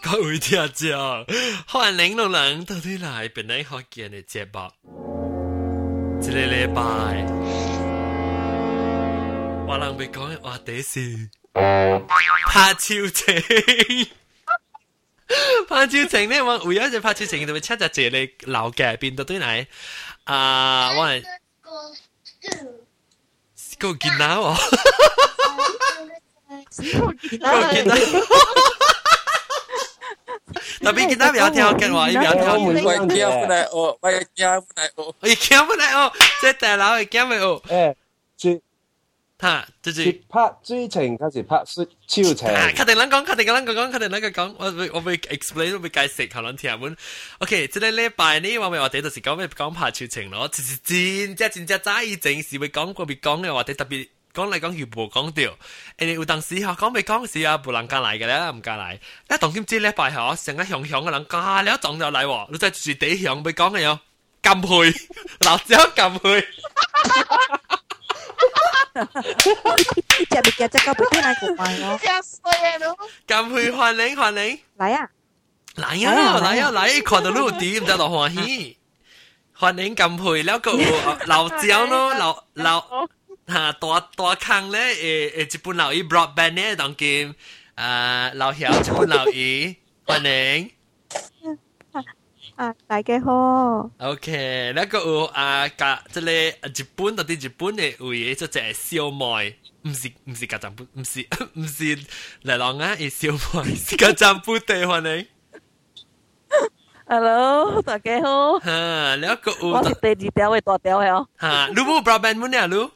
[0.00, 0.90] 各位听众，
[1.68, 4.70] 欢迎两人到底来本嚟学见嘅节目。
[6.20, 6.82] 一个礼拜，
[9.68, 11.30] 我人要讲嘅话题是
[12.48, 13.24] 拍手情。
[15.68, 19.66] 拍照情呢，我为咗只拍照情，就会七日谢你留嘅变到堆嚟。
[20.24, 21.22] 啊，我系
[23.78, 24.56] 个见到喎，
[27.40, 27.94] 个见到。
[30.81, 35.27] 特别其他不要跳跟我一定要跳舞我也跳舞来哦我也跳舞来哦我。
[35.27, 37.61] 也跳舞来哦这大佬也跳舞哦。
[37.69, 37.95] 哎
[38.37, 38.59] 就
[39.37, 42.35] 他就是拍剧情开始拍摄超情
[42.75, 46.77] 确定能讲确定能个讲确定能个讲我未我未 explain 未解释可能听下
[47.39, 50.47] ok 这里呢拜呢我未话题就是讲讲拍超情咯。
[50.49, 55.56] 就是真正真正在意正事会讲过别讲嘅话题特别讲嚟讲去冇讲到，
[55.98, 58.94] 诶有当时吓讲未讲时啊，冇人敢嚟嘅咧，唔敢嚟。
[58.96, 63.98] 一当今朝礼拜吓，成个响响嘅人加了撞就嚟喎，你真系住地响未讲嘅有，
[64.42, 64.68] 金配
[65.46, 66.46] 辣椒金配。
[68.94, 71.98] 只咪只只交俾天奶古怪咯。
[72.02, 72.96] 吓死人咯！
[73.26, 75.10] 金配欢迎欢迎，嚟啊！
[75.76, 77.02] 嚟啊嚟啊嚟！
[77.02, 78.78] 看到你点就落欢喜，
[79.58, 80.72] 欢迎金配，แล้วก็
[81.26, 83.08] 老椒咯，老老。
[83.48, 87.34] 吓大大坑咧，诶诶，日本留意 broadband 咧，当见
[87.76, 89.76] 诶老晓日本留意，
[90.06, 90.70] 欢迎。
[92.56, 93.90] 啊，大家好。
[93.98, 101.96] OK，那个有啊，甲即个日本到啲日本嘅位，即系小妹，唔是唔是家阵本，唔是唔是
[102.44, 103.32] 嚟浪啊，系小
[103.62, 105.26] 妹，是家阵本地欢迎。
[107.06, 108.58] Hello，大家好。
[108.60, 111.26] 吓，那个有我是第二条嘅大条嘅。
[111.40, 112.66] 吓，你冇 broadband 冇呢？
[112.68, 112.90] 你？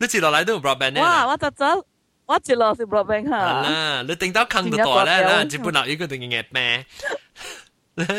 [0.00, 1.02] 你接落嚟都有 broadband 咧？
[1.02, 1.26] 哇！
[1.26, 1.64] 我就走，
[2.26, 3.36] 我接落是 broadband 吓。
[3.38, 6.84] 啦，你顶到坑到大咧，啦，日本佬依个定嘅咩？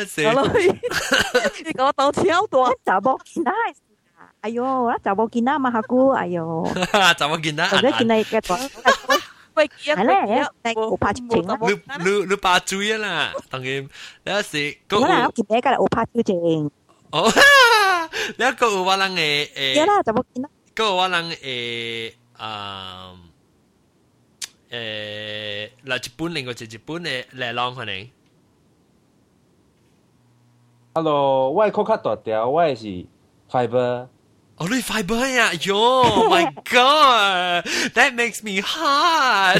[0.07, 0.23] 死！
[0.23, 0.31] 我
[1.63, 3.51] 你讲到超多，查某见啦，
[4.41, 6.67] 哎呦，我查某见啦嘛下姑，哎呦，
[7.15, 8.59] 查某见啦，或者见你嘅短，
[9.53, 13.87] 喂，系咧，你好拍情咯，你你你把嘴啦，当然
[14.23, 16.71] 有时我嗱我见你嘅好拍情，
[17.11, 17.31] 哦，
[18.35, 20.49] 你一个有我人嘅诶，有啦，查某见啦。
[20.75, 23.15] 个我人诶啊
[24.69, 28.09] 诶，嚟日本另外就日本嘅嚟浪可能。
[30.93, 33.05] Hello，我系扩较大条，我系是
[33.49, 34.07] fiber。
[34.57, 35.51] 哦，你 fiber 呀？
[35.53, 37.63] Yo, my God,
[37.93, 39.59] that makes me hot.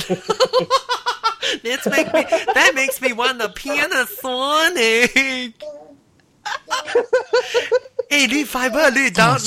[1.63, 5.53] that makes me that makes me want a Panasonic.
[8.09, 9.37] 诶，你 fiber 你 down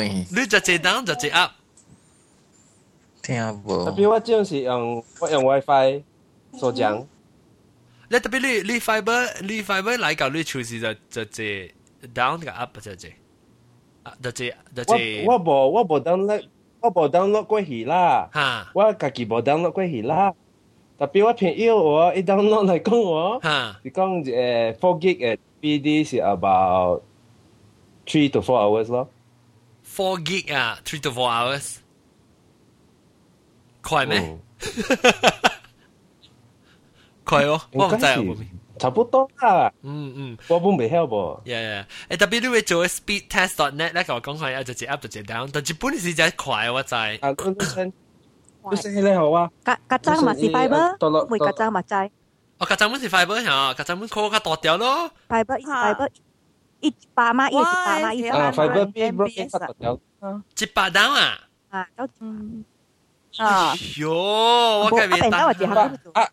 [0.00, 1.52] 你你就只 down 就只 up。
[3.22, 3.84] 听无。
[3.84, 6.02] 特别我这样是用我用 WiFi
[6.58, 7.06] 所讲。
[8.08, 11.70] 你特别你你 fiber 你 fiber 嚟搞你处事就就只
[12.14, 13.12] down 个 up 就只。
[14.22, 15.24] 就只就只。
[15.26, 16.44] 我冇我冇 download
[16.80, 18.30] 我冇 download 过去啦。
[18.32, 18.70] 吓！
[18.74, 20.32] 我自己冇 download 过去啦。
[20.98, 23.80] 特别我朋友我一 download 嚟讲我，吓！
[23.82, 27.02] 你讲诶 four gig 诶 BD 是 about
[28.06, 29.08] three to four hours 咯。
[29.84, 31.76] Four gig 啊，three to four hours。
[33.82, 34.38] 快咩？
[37.24, 37.60] 快哦！
[37.72, 38.16] 我唔知啊，
[38.78, 39.72] 差不多啦。
[39.82, 41.42] 嗯嗯，我本未晓噃。
[41.44, 46.94] Yeah，诶特别你会做 speed test dot net 咧，我讲开啊，就只 up 就只 down，但日本是真快我知。
[46.94, 47.92] 啊，你先，
[48.70, 49.50] 你先你好啊。
[49.64, 52.10] 格格争咪是 fiber，会格争咪制。
[52.61, 55.09] 我，格咱们是快播响，咱们可可多掉咯。
[55.27, 56.07] 快播，快播，
[56.79, 58.37] 一百嘛，一百嘛，一百嘛。
[58.37, 59.99] 啊，百播，快百，可多百。
[60.21, 61.39] 嗯，一百单啊。
[61.69, 62.63] 啊，到嗯。
[63.37, 63.73] 啊。
[63.97, 64.11] 哟，
[64.83, 65.75] 我百变单百。
[66.13, 66.29] 啊。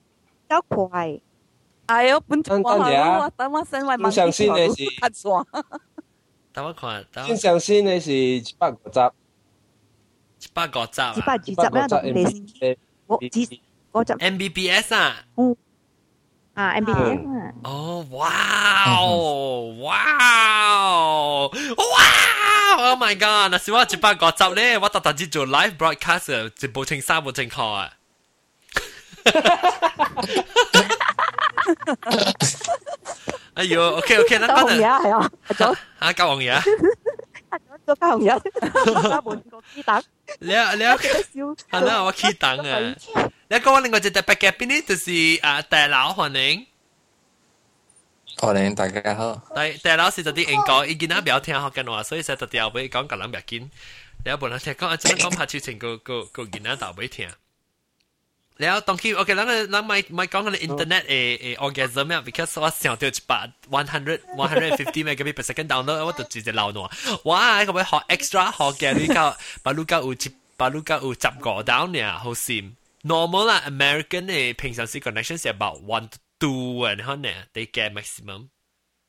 [0.46, 1.18] 到快。
[1.86, 4.12] 哎呦，百错了，百等我百外忙。
[4.12, 4.84] 相信的是。
[5.00, 5.46] 看错。
[6.52, 7.06] 等我看。
[7.10, 9.00] 百相信百是一百五十。
[10.40, 11.18] 一百五十。
[11.18, 11.54] 一百几
[11.88, 12.78] 十？
[13.06, 13.30] 我几？
[13.30, 13.62] 我几？
[13.92, 15.24] 我几？MBBS 啊。
[15.36, 15.56] 嗯。
[16.57, 18.29] 啊 Mbps 啊，哦，哇
[18.95, 20.05] 哦，哇
[21.47, 21.49] 哇，
[22.77, 23.53] Oh my god！
[23.53, 27.93] 嗱，小我一百个集咧，我特特之做 live broadcast，一部清三部正确啊。
[33.55, 36.61] 哎呦，OK OK，咱讲嘢系啊，咗啊，教王爷，
[37.85, 40.03] 做教王爷，加半个鸡蛋，
[40.39, 42.95] 你你系啦，我鸡蛋啊，
[43.49, 46.65] 你讲我另外一只特别嘅边呢，就是啊大佬欢迎，
[48.37, 49.35] 欢迎大家好。
[49.55, 53.69] 大大佬是就啲英国，已经啊唔要听学紧话，所以实特啲后尾讲咁两日见，
[54.25, 57.29] 你一本来听讲啊，真系讲拍超情个个个见啊后尾听。
[58.57, 65.41] แล้ว当 Q OK，咱个咱咪咪讲嗰啲 internet 诶诶 orgasm 啊，because 我想到一百 one hundred one hundred fifty megabit per
[65.43, 66.87] second download，我就直接闹喏。
[67.23, 67.61] 哇！
[67.63, 70.17] 咁样学 extra 学嘅，你教把路教有一
[70.55, 72.71] 把路教有十个 down 呢，好闪。
[73.03, 78.47] normal 啦，American 诶平常时 connection 系 about one to two 啊，可能 they get maximum。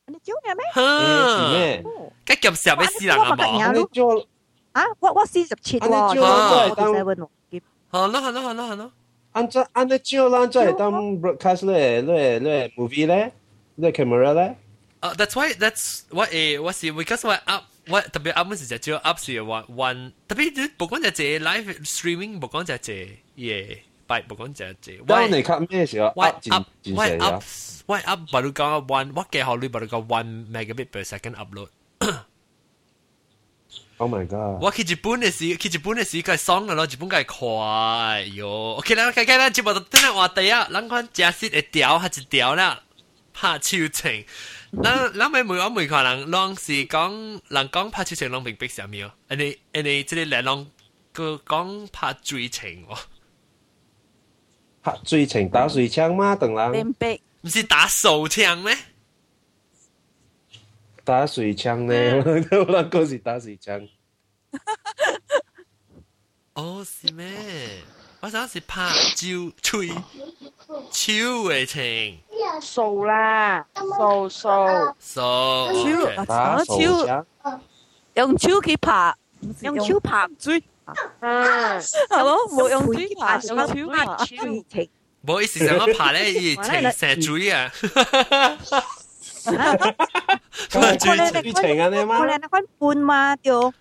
[0.07, 0.65] 你招嘅咩？
[0.73, 1.83] 哈，咩？
[2.25, 3.59] 吉夹时候俾私人啊冇。
[3.59, 4.27] 安尼做
[4.73, 7.61] 啊，我我四十七喎，啊你招都系当 seven 喎。
[7.87, 8.91] 好咯好咯好咯好咯。
[9.31, 13.31] 按照按照照咱再当 broadcast 咧咧咧 movie 咧
[13.75, 14.55] 咧 camera 咧。
[15.01, 18.97] Uh, that's why that's what a what see because what up what 特别 up 是就只有
[18.97, 24.97] up 是 one one 特别你不讲就只 live streaming 不讲就只 耶，拜不讲就只。
[25.07, 27.41] 当你看咩时候 why up up 真真 why 细 up 啊？
[27.87, 31.69] why up 巴鲁讲 one 我记好你巴鲁讲 one megabit per second upload。
[33.97, 34.61] Oh my god！
[34.61, 38.45] 我去日本嘅时，去日本嘅时佢系爽嘅咯，日本佢系快哟。
[38.75, 42.83] OK 啦，计计啦，节目就等下话第一，咱看假设会调还是调啦，
[43.33, 44.25] 拍超情。
[44.83, 49.11] 咱咱咪每我每个人，拢是讲人讲拍超情，拢明白啥物哦？
[49.29, 50.65] 安尼安尼，即个嚟拢
[51.13, 52.99] 个讲拍追情喎，
[54.82, 57.18] 拍水情打水枪吗，等人明白。
[57.42, 58.76] 唔是打手枪咩？
[61.04, 61.94] 打水枪呢，
[62.24, 63.88] 我諗嗰時打水槍。
[66.54, 67.30] 哦，是咩？
[68.20, 69.26] 我想是拍照
[69.62, 72.18] 吹超的情，
[72.60, 74.48] 數啦，數數
[74.98, 77.24] ，so 超打手槍，
[78.14, 79.14] 用手去拍，
[79.62, 80.62] 用手拍水。
[81.21, 84.05] 嗯，系咯，冇用水拍，用手拍。
[84.05, 84.37] 拍水
[84.69, 84.89] 情，
[85.21, 87.71] 唔好意思，想我拍咧，伊情成水啊！
[90.69, 92.25] 咁系水情啊你嘛我？
[92.25, 93.73] 哋那款半嘛就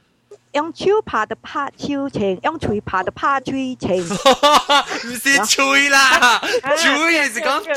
[0.52, 4.02] 用手拍就拍手情，用嘴拍就拍水情。
[4.02, 6.40] 唔是吹啦，
[6.78, 7.62] 吹是讲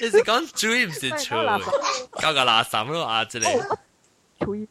[0.00, 1.36] 你是讲吹唔是吹，
[2.12, 3.22] 搞个垃圾咯啊！
[3.26, 3.76] 这里。
[4.40, 4.68] 吹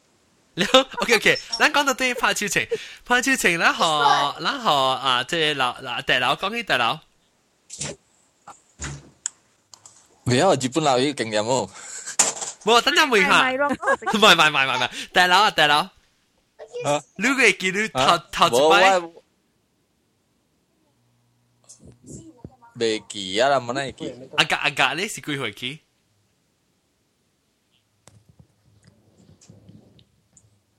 [0.55, 2.67] 你好，OK OK，咱讲到对拍超情，
[3.05, 3.79] 拍超情咱学
[4.43, 6.99] 咱学啊，即系老嗱大佬讲起大佬，
[10.25, 11.69] 唔要日本佬要经验哦。
[12.65, 13.73] 冇等阵问下，咪咯，唔
[14.17, 15.77] 系唔系唔系唔系，大佬啊大佬，
[16.85, 19.23] 啊你个记你头啊头一摆，我
[22.75, 24.13] 未记啊啦，冇得记。
[24.37, 25.51] 阿格阿格你是几回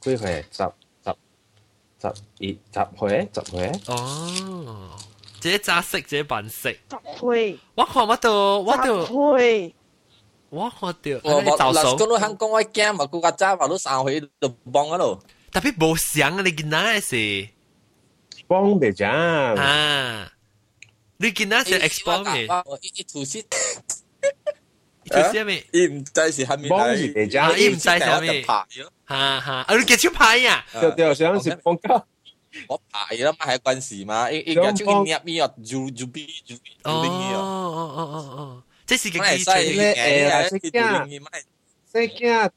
[0.00, 0.44] 几岁？
[0.50, 0.62] 十
[1.04, 1.14] 十
[2.00, 3.72] 十二十岁十岁。
[3.86, 4.96] 哦，
[5.40, 6.72] 自己揸色，自己扮色。
[7.18, 9.74] 会我看我到，我到，会
[10.50, 15.20] 我看到，我我你走嗱，数，讲到香港我惊嘛，个家揸话都三岁就帮嗰度。
[15.52, 16.42] 特别冇相啊！
[16.42, 17.48] 你见那是
[18.46, 19.06] 帮别讲，
[19.58, 20.30] 啊，
[21.16, 23.42] 你见那是 export 嘅，我一一吐血，
[25.04, 25.66] 条咩咩？
[25.72, 28.44] 伊唔知是系咪帮是别啊讲，伊唔知系咩
[29.10, 30.64] 拍咯，吓吓，啊你几超派啊？
[30.80, 32.06] 对对，想是帮交，
[32.68, 39.80] 我拍啦嘛系关事嘛，伊伊个中意捏咪啊，就就比就就哦拎嘅啊，哦哦哦哦，这是个咪机系制。
[39.80, 41.28] 诶啊，就拎嘅咪
[41.92, 42.50] 细囝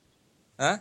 [0.58, 0.80] 啊，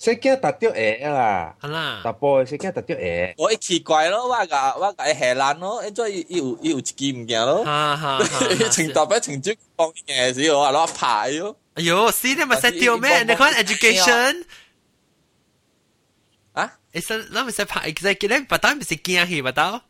[0.00, 8.68] 细囝达到下啦，好啦达，波细囝达到下，我一奇怪咯，我个我个系烂咯，一再要要一支唔见咯，哈哈哈。
[8.70, 13.22] 情代表情主帮嘅时候，我攞拍咯，哎呦，是你咪识掉咩？
[13.24, 14.44] 你看 education。
[16.94, 16.94] 啊？
[16.94, 19.82] 你识，你咪识拍 executive，不但唔是惊戏，不到。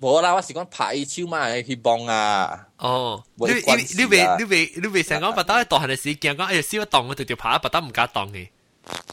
[0.00, 2.66] 冇啦，我是讲拍伊手嘛，去帮啊。
[2.78, 8.48] 哦，你你冇关事你未啊你未你未成讲不但当系你时惊讲，哎呀，少一当我条条拍，不但唔敢当嘅。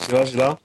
[0.06, 0.58] 是咯是咯，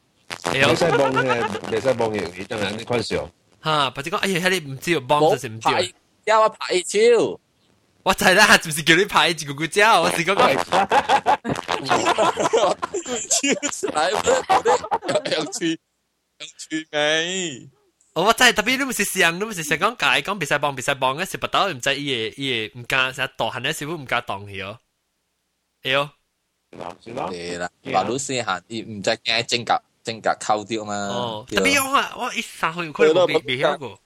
[0.44, 3.28] 哎呦未，使帮嘅，未使帮嘅，你当然你款少，
[3.64, 5.68] 吓，或者讲，哎呀，你唔知帮就是唔知。
[5.68, 7.40] 拍伊，因我拍伊手。
[8.04, 10.02] 我就系啦，系唔是叫你拍一只咕咕蕉？
[10.02, 10.54] 我是讲讲，
[13.28, 14.10] 超嚟，
[15.14, 15.78] 我哋有趣
[16.38, 17.70] 有趣味。
[18.14, 24.78] 我真系特别你唔是想，你唔是想讲解讲别使帮别使帮嘅时，不但唔知伊嘢伊嘢唔敢，成日当系咧师傅唔敢当佢哦。
[25.84, 26.08] 哎呦，
[27.04, 30.94] 是咯，系啦，话老师行，伊唔知惊正甲 性格沟啲嘛。
[30.94, 34.00] 哦，对特别我我一三岁可能未未晓过。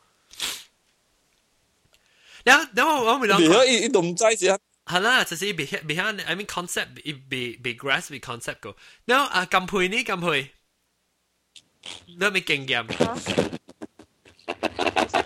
[2.45, 3.65] 然后然后我咪谂而。
[3.67, 4.59] 家呢度唔知先。
[4.87, 6.89] 系啦，就是未晓未晓，I mean concept
[7.31, 8.77] 未未 grasp 未 concept 个。
[9.05, 10.51] 然后啊，金配呢金配，
[12.07, 12.87] 你有冇经验？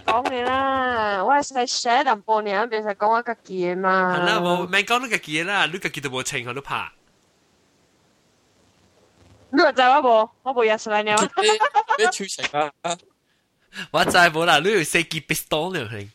[0.07, 4.17] 讲你啦，我系使写淡薄年，变成讲我家己嘅嘛。
[4.17, 6.93] 系啦，我未讲呢个嘢啦，呢个叫做冇情我都怕。
[9.51, 11.15] 你话就我冇，我冇嘢出嚟呢。
[11.99, 12.73] 你出情啊！
[13.91, 16.09] 我就系冇啦，你要四支 pistol 呢系。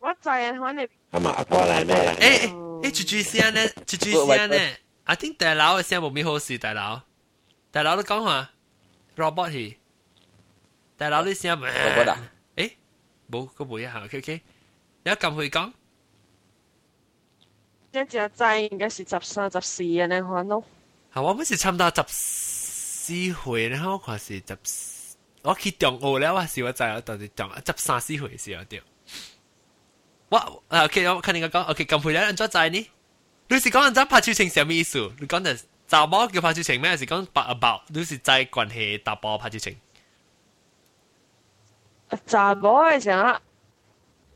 [0.00, 0.88] 我就系可能。
[1.10, 1.96] 阿嫲过嚟咩？
[2.20, 2.50] 诶
[2.82, 7.02] 诶，猪猪声咧，猪猪声咧，I think 大佬嘅声冇咩好事，大佬，
[7.70, 8.50] 大佬都讲话
[9.16, 9.76] robot 系，
[10.96, 11.68] 大佬啲声咪。
[11.70, 12.30] robot 啊？
[12.56, 12.72] 诶，
[13.30, 14.40] 冇个冇一下，OK OK，
[15.04, 15.72] 你一揿佢讲。
[17.90, 20.62] 一只仔应该是十三、十四嘅呢，可能。
[21.12, 24.58] 系我嗰时差唔多十四岁，然后嗰时十，
[25.42, 28.80] 我去中学咧，我时我就到底中十三四岁时候掉。
[30.30, 30.36] 我
[30.68, 32.90] 啊，OK，我肯定讲，OK，咁配咧，安怎知呢？
[33.48, 34.98] 你是讲安怎拍超情什么意思？
[35.18, 36.94] 你讲就查某叫拍超情咩？
[36.96, 39.76] 是讲白 about，你是在关系打波拍超情。
[42.26, 43.38] 查甫嘅时候，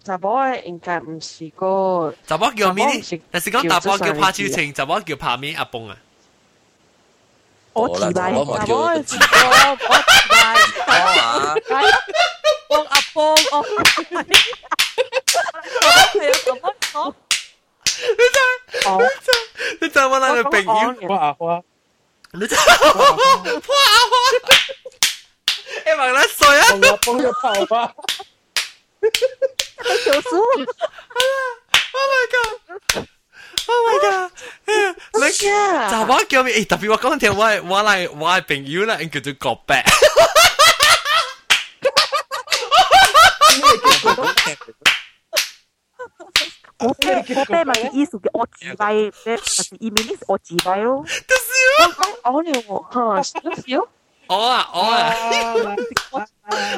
[0.03, 2.15] 查甫嘅应该唔是个。
[2.27, 3.21] 查某叫咩呢查某唔是？
[3.31, 5.99] 但是讲打波叫拍超叫情，查某叫拍咩阿崩啊？
[7.77, 9.25] 我自败，我冇查甫叫嘅是个，
[9.89, 11.73] 我自败。
[12.69, 14.21] 帮阿帮我，系
[15.83, 16.95] 啊，咁样讲，
[18.85, 18.91] 哦，
[19.81, 21.63] 你就我那个朋友，花花，
[22.33, 22.63] 你就哇
[22.93, 22.97] 哇！
[25.85, 26.63] 你问你衰啊？
[26.71, 27.73] 帮我帮个头发。
[30.05, 30.31] 小叔，
[31.95, 33.07] Oh my god!
[33.67, 34.31] Oh my god!
[34.67, 35.31] 你
[35.91, 36.55] 查某叫咩？
[36.65, 39.85] 诶特别我讲条我系我嚟我系朋友啦，叫做国白。
[46.79, 51.05] 我俾我俾咪嘅意思叫我自败，但是意味呢是我自败咯。
[51.05, 53.89] 我讲我了喎，吓，少少。
[54.29, 55.15] 我啊我啊！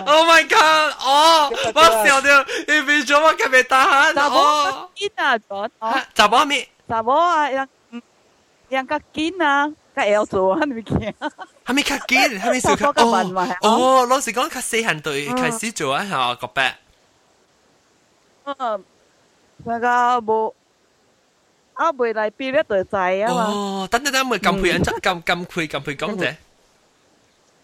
[0.06, 0.94] Oh my god！
[1.04, 4.90] 哦，我笑到你变咗我嘅未打查某哦。
[4.96, 6.68] 坚啊，咗哦，查某咩？
[6.88, 7.68] 查某啊，人
[8.68, 11.14] 人家坚啊，家会做啊，你咪见。
[11.64, 12.40] 系咪较坚？
[12.40, 12.76] 系咪少较？
[12.76, 13.70] 查某较慢嘛哦
[14.02, 16.78] 哦，老实讲，较细汉队开始做啊，吓国白。
[18.44, 18.84] 嗯，
[19.64, 20.54] 那个无
[21.74, 23.44] 啊，未来毕业就知啊嘛。
[23.46, 26.34] 哦，等等等，咪揿配人揿揿配揿配讲者。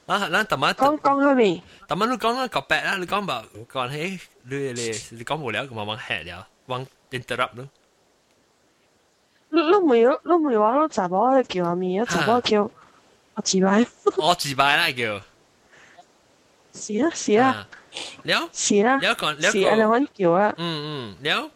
[0.07, 1.63] 啊，嗱，特晚讲讲开未？
[1.87, 7.69] 特晚你讲啦，国白啦，你讲吧，讲起你你你讲无聊，咁我往 head 了，往 interrupt 咯。
[9.51, 12.63] 你你唔要，你唔要话你查甫叫阿咪，查甫叫
[13.35, 13.87] 我自败。
[14.17, 15.21] 我自败啦叫。
[16.73, 17.69] 是啊，是啊，啊，
[18.25, 20.55] 了是啊，了讲了是啊，你讲，可以叫啊。
[20.57, 21.51] 嗯嗯了。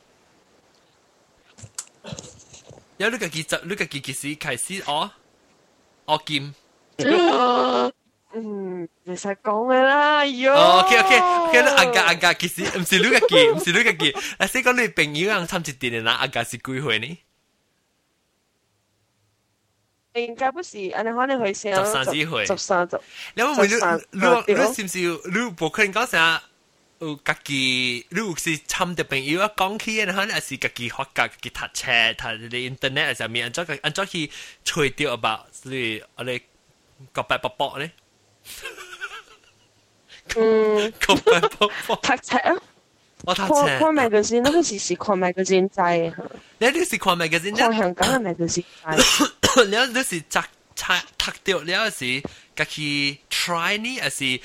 [2.99, 5.11] 了你个记实，你个记几时开始学？
[6.07, 6.55] 学剑。
[8.37, 10.51] 嗯，唔使讲嘅啦，哟。
[10.53, 14.13] 哦，OK OK OK，你阿家阿家其实唔是你个记，唔是你个记。
[14.39, 17.19] 嗱，先讲你朋友人参一点嘅啦，阿家是几岁呢？
[20.15, 23.01] 应该不是，安尼可能会先十三四岁十三十。
[23.35, 24.99] 你问你十三你啊对你是唔是
[25.31, 26.43] 你无可能讲啥？
[27.01, 34.31] 有家己，你有是参着朋友啊讲起嘅，可能系家己学家己读册，读啲 internet 上面，按怎个按怎去
[34.65, 36.41] 吹掉 about，所以我哋
[37.13, 37.91] 个白卜卜咧，
[40.37, 42.57] 嗯，个白卜卜，读册啊，
[43.25, 43.93] 我读看看册。
[43.93, 46.15] magazine，那个时时看 magazine 制，
[46.59, 49.65] 你呢是看 magazine 看香港嘅 magazine 制。
[49.67, 50.43] 你你是摘
[50.75, 52.23] 摘读掉，你是
[52.57, 54.41] 家己 try 呢，还是你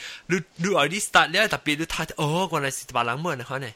[0.57, 3.74] 你 already start 你特别你睇哦，原来是别人问可能。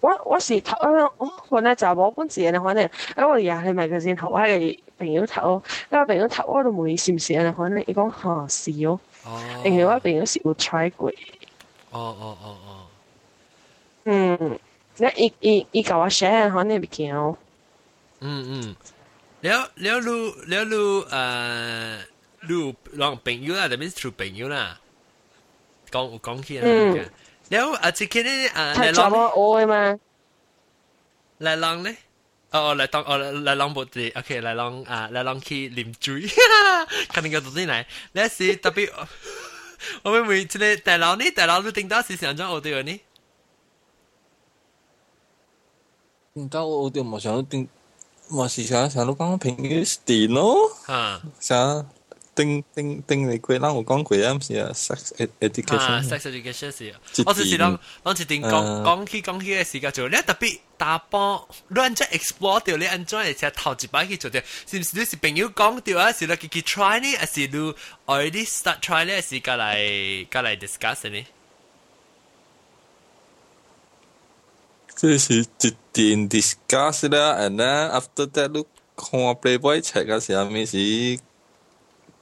[0.00, 7.52] 我我是頭啊，我可能就冇本事嘅，可能因為又係 magazine 頭啊嘅朋友頭，因為朋友頭我都冇是唔是啊？
[7.56, 11.10] 可能你講嚇是哦，哦，因為我朋友是有 try 過。
[11.90, 12.86] 哦哦哦哦，
[14.04, 14.58] 嗯，
[14.98, 17.36] 那伊伊伊甲我 share 可能比較。
[18.20, 18.76] 嗯嗯，
[19.42, 20.00] 了了
[20.46, 21.98] 你了你誒，
[22.48, 24.78] 你讓朋友啦，特別係朋友啦，
[25.90, 26.66] 講講起啦，
[27.49, 29.99] 了啊，即系咧诶嚟睇咗浪我爱嘛？
[31.39, 31.95] 嚟浪咧。
[32.51, 36.29] 哦，嚟当哦嚟浪部啲，OK，嚟浪啊嚟浪去啉水，
[37.11, 38.91] 肯定个到啲嚟，你是特别，
[40.03, 42.99] 我们每即系大佬呢，大佬都顶到是上咗我哋呢，
[46.35, 47.67] 点解我哋冇想到点
[48.29, 51.89] 我是想想你讲朋友是电咯，吓想
[52.37, 66.11] 定定定你佢啦，我讲佢啊，是啊，sex ed- 啊 education， ，sex education 是，一我就是点当当一定讲诶讲起讲起嘅时间做，你特别打波，你安怎 explore 掉，你安怎会只头一摆去做掉，是唔是你是朋友讲掉啊？
[66.11, 67.73] 是你去去 try 呢，还是你
[68.07, 69.13] already start try 呢？
[69.13, 71.25] 还是过来过来 discuss 呢？
[74.95, 78.63] 这是一点 discuss 啦，and then after that 你
[78.95, 80.77] 看 Playboy check 嘅时候，咩事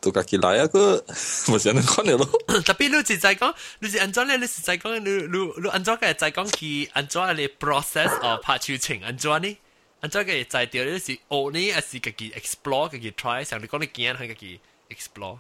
[0.05, 2.25] 都家己来啊个，冇想你讲了咯。
[2.61, 4.35] 特别你是在讲，你是安怎呢？
[4.37, 9.57] 你是在讲你你你安怎嘅在讲去安怎你 process 哦拍手情安怎呢？
[9.99, 11.17] 安怎嘅在掉你是学
[11.53, 13.43] 呢，还是自己 explore 自己 try？
[13.43, 15.37] 像你讲你见系自己 explore。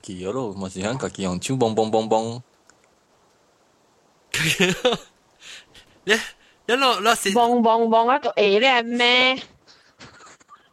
[0.00, 2.42] 记咗咯，冇时间家己用手蹦蹦蹦蹦，
[6.04, 6.14] 你
[6.66, 9.42] 你攞攞是，望望望一个 A 咧咩？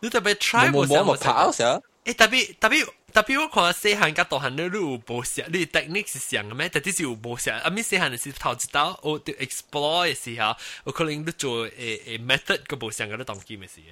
[0.04, 6.70] 你特别 try 冇冇冇想冇跑成，诶特别特别特别我看细汉甲大汉你你有无想，你 technique 是像嘅咩？
[6.72, 13.84] 但系是有无想，啊咪细汉是头一道我对 explore 嘅时候，有可能你做诶诶 method 个无想嘅你当机咪是嘅。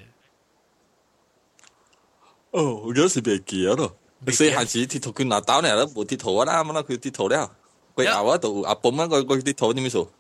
[2.52, 3.98] 哦，我有时别记咗咯。
[4.26, 7.52] 细汉时铁头佢拿刀呢，都冇铁头啊啦，乜啦佢铁头了，
[7.96, 10.12] 佢咬啊度阿崩啊个个铁头点样做？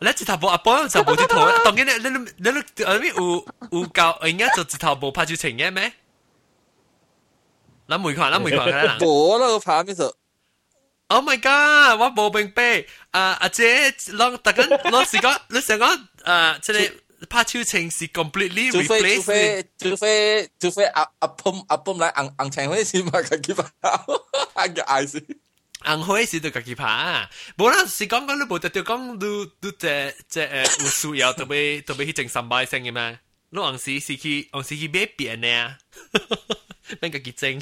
[0.00, 5.92] 你一头部阿波就冇啲头，当然你你你你后面有有教人家做一头部拍住情嘅咩？
[7.88, 8.98] 谂每看，谂每看睇啦。
[9.00, 10.14] 冇啦，个拍咩做？
[11.08, 12.00] Oh my god！
[12.00, 16.92] 我冇明白，啊阿姐，攞特紧攞时讲，你成讲啊，即系
[17.30, 23.54] 拍超情是 completely 除非除 replace 非除非除非阿阿崩阿崩嚟硬硬情嗰啲先嘛，佢叫
[24.52, 25.22] 拍，叫嗌先。
[25.84, 33.18] 硬开时就自己拍，冇啦是讲讲你冇特调讲你你只只诶有需要特别特别去整三百声嘅咩？
[33.50, 35.78] 你硬时是去硬时去买变嘅啊，
[37.00, 37.60] 变个结晶，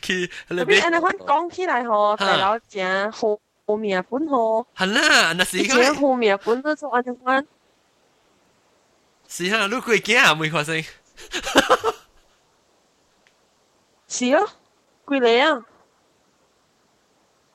[0.00, 7.46] 去你特别买安尼款讲起来吼，大佬正好好命本吼，系啦，那是以前讲好命本都做安尼款，
[9.28, 10.34] 是啊，你几惊啊？
[10.34, 10.82] 冇发生。
[14.08, 14.48] 是咯，
[15.04, 15.66] 贵嚟啊！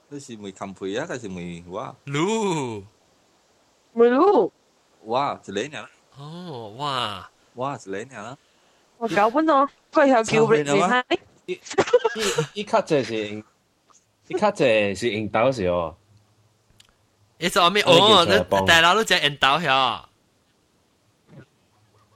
[0.10, 1.06] 你是未冚配啊？
[1.08, 2.84] 还是未哇噜，
[3.94, 4.52] 没路，
[5.06, 8.38] 哇一年啦，哦，哇，哇一年啦。
[8.98, 11.04] 我搞本咯，佢又叫你你睇，
[11.46, 11.60] 伊
[12.54, 13.44] 伊较济是用，
[14.28, 15.96] 伊较济是用刀是哦。
[17.40, 17.84] 你做咩？
[17.86, 20.08] 我哋哦，叫出来帮你大佬都只引导呀，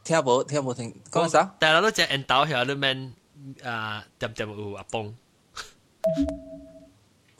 [0.03, 1.55] 听无听无听讲啥？
[1.59, 3.13] 大佬都只引导呀，你们
[3.63, 5.13] 啊点点有阿崩，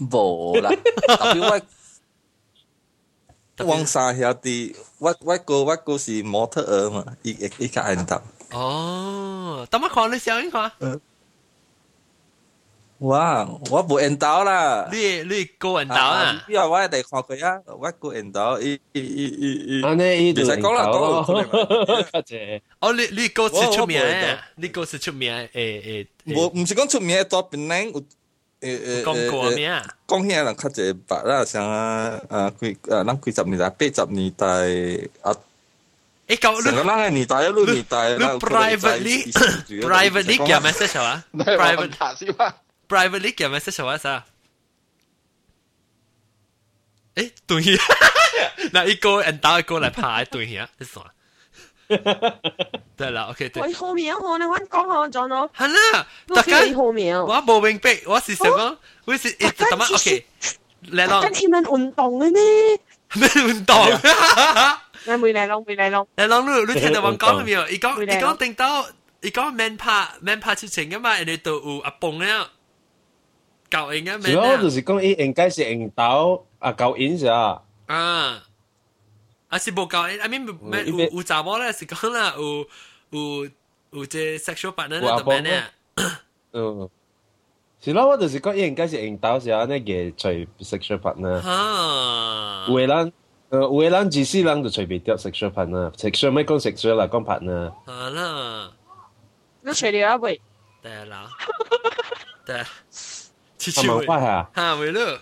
[0.02, 0.70] 无啦，
[1.08, 1.62] 特别
[3.60, 8.22] 我往沙兄弟，我我个我个是模特儿嘛，伊伊伊较引导。
[8.52, 10.72] 哦，等我看你上一看，
[13.00, 14.88] 哇，我冇引导啦。
[14.92, 19.84] 你你个引导啊，因为我哋看佢啊，我个引导，伊伊伊伊伊。
[19.84, 22.62] 安尼伊就用唔使讲啦刀咯，讲啦较济。
[22.80, 28.04] 哦，你你个是出名我我冇引嘅导，你个是出名诶诶，无唔是讲出名多边领有
[28.62, 29.86] 诶诶讲过咩啊？
[30.08, 34.48] 讲起来人较济白啦，像啊啊几啊，咱几十年代、八十年代
[35.22, 35.36] 啊，
[36.28, 39.32] 诶讲成个你咱嘅年代、嗰个年代，你 privately
[39.82, 41.24] privately 叫 message 啊？
[41.34, 42.54] private 查先嘛，
[42.90, 44.26] privately 叫 message 啊啥？
[47.16, 47.64] 诶对，
[48.74, 51.02] 那一个引导一个来拍对呀，是啥？
[52.98, 53.62] 对啦，OK 对。
[53.64, 60.26] 我好命我你款讲下咗咯，系啦，我大家非好命，我冇明白，我是想讲，我是诶，等下 OK，
[60.82, 62.80] 你跟讲天文运动嘅咩？
[63.14, 63.78] 咩运动？
[65.06, 67.68] 你未嚟咯，未嚟咯，你讲你你听到我讲未有？
[67.70, 68.86] 伊讲伊会嚟讲定到，
[69.22, 72.50] 伊讲免拍免拍出情噶嘛，人哋都有阿蹦了，
[73.70, 77.62] 教应啊免主要就了是讲伊应该是用刀啊搞影是啊。
[77.86, 78.44] 啊，
[79.53, 82.67] 啊，是无够，阿明咩有有查某咧，是讲啦，有
[83.11, 83.51] 有
[83.91, 85.63] 有只 sexual partner 咧，做咩咧？
[86.53, 86.89] 嗯，
[87.79, 91.39] 是啦，我就是讲应该是引导下那个在 sexual partner。
[91.43, 93.07] 哈，为啦，
[93.51, 97.75] 呃，为啦，只是人，就随便掉 sexual partner，sexual 咩讲 sexual 啦，讲 partner。
[97.85, 98.73] 好啦，
[99.61, 100.41] 你随便阿伟。
[100.81, 101.29] 对啦，
[102.47, 102.65] 对，
[103.59, 104.07] 七七位。
[104.07, 104.49] 哈，
[104.81, 105.21] 为了。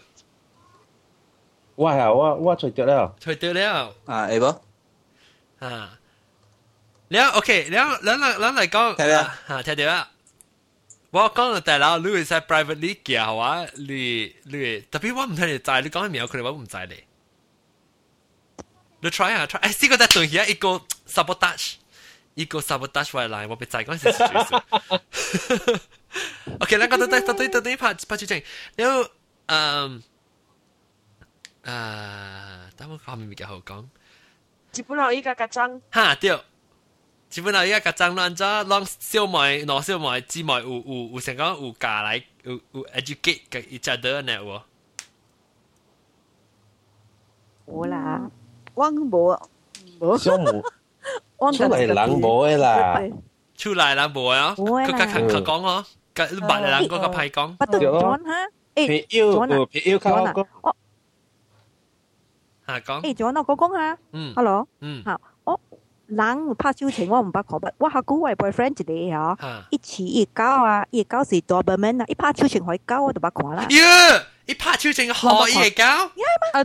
[1.79, 3.15] 我下我我除掉了。
[3.19, 4.45] 除掉了啊，会无？
[5.59, 5.97] 啊，
[7.09, 10.11] 了 OK，了咱嚟咱嚟讲，听到吓听到啊！
[11.11, 17.03] 我讲到大佬，你会使 privately 嘅话，你你特别我唔听你知，你讲嘅名，佢哋话唔知你。
[19.01, 21.73] 你 try 下 try，诶试过得对而一个 sabotage，
[22.33, 24.11] 一个 sabotage 为嚟，我俾再讲一次。
[26.59, 28.41] OK，两个都对都对都对拍拍出正，
[28.75, 29.07] 然后
[29.47, 30.01] 嗯
[31.63, 31.69] 诶，
[32.77, 33.85] 等我讲面比较好讲。
[34.73, 36.38] 日本佬依家嘅争，哈对。
[37.27, 44.61] 基本上依家个争乱咗，让小妹、攞小妹、姊妹有有有成讲有教来有有 educate 嘅一只的呢喎。
[47.67, 48.29] 冇啦，
[48.75, 49.38] 我冇
[49.99, 50.63] 冇，小母
[51.38, 53.01] 我出嚟人冇嘅啦，
[53.57, 60.45] 出嚟啦冇啊，佢佢佢佢讲嗬，佢白人嗰个派讲，不对，John 哈，皮腰有皮腰靠个，
[62.69, 65.59] 吓讲，诶，John 我讲下嗯，hello，嗯吓，我
[66.07, 76.07] 人拍照情我唔捌讲，我下个位 boyfriend 一个吓，吓，一次一交啊，一交是 Doberman 啊，一拍照情可以交我就捌看啦，呀，一拍超正可以搞，啊
[76.53, 76.61] 啊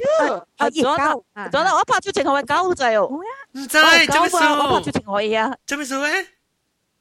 [0.58, 0.68] 啊！
[0.68, 3.06] 一交咗啊，咗啦，我拍照情可以交滞哦，
[3.52, 4.92] 唔知我系做咩交啊，我拍数照？
[4.92, 6.26] 情可以啊，做咩数咧？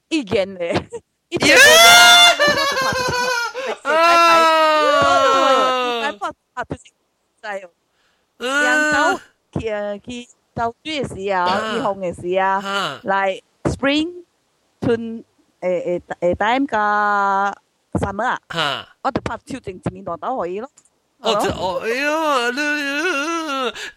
[0.10, 0.88] 一元咧，
[1.30, 1.56] 一呀
[6.20, 6.94] 拍拍照情
[7.42, 7.68] 滞
[8.38, 9.20] 哦，养狗
[9.54, 11.46] 佢佢斗猪嘅事啊，
[11.76, 12.62] 结红嘅事啊。
[12.62, 14.24] 吓， like spring
[14.82, 15.24] to 诶
[15.62, 16.74] 诶诶 time 嘅
[18.00, 18.88] summer 啊，吓。
[19.04, 20.70] 我哋拍超正前面度都可以咯。
[21.22, 22.62] 哦，这哦，哎呀，你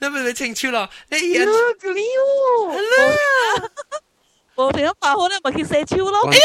[0.00, 3.68] 你咪你清楚啦，你而家嗰啲喎，
[4.56, 6.28] 我哋一拍好咧，咪叫射超咯。
[6.28, 6.42] 哎呀，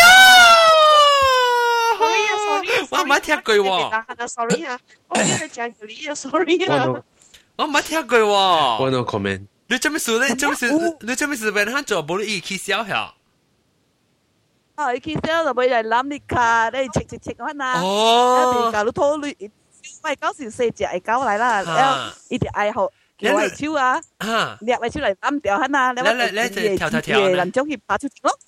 [1.98, 7.04] sorry 啊，sorry 啊，我唔系听句喎，啊，sorry 啊，我跟佢讲嗰啲啊，sorry 啊，
[7.58, 9.46] 我no 我唔系听句我喎， no comment。
[9.70, 10.28] 你做咩事咧？
[10.30, 10.72] 你做咩事？
[11.02, 11.52] 你做咩事？
[11.52, 13.14] 俾人做冇你去笑下。
[14.76, 17.82] 啊，佢先就俾人谂你卡，你切切切开啦。
[17.82, 19.36] 一哦边，搞到拖累，
[20.04, 28.40] 喂，嗰时四只系狗嚟啦，吓然后呢只嗌号叫为超啊，吓，你为超嚟谂掉下啦，你嚟嚟嚟就跳跳跳呢人中去拍超咯。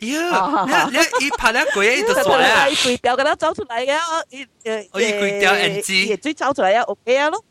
[0.00, 7.44] 呀，你你一拍两句一就傻啦，一跪掉嘅啦，走出嚟嘅，我诶诶，我一跪掉 NG 追走出嚟啊，OK 啊咯。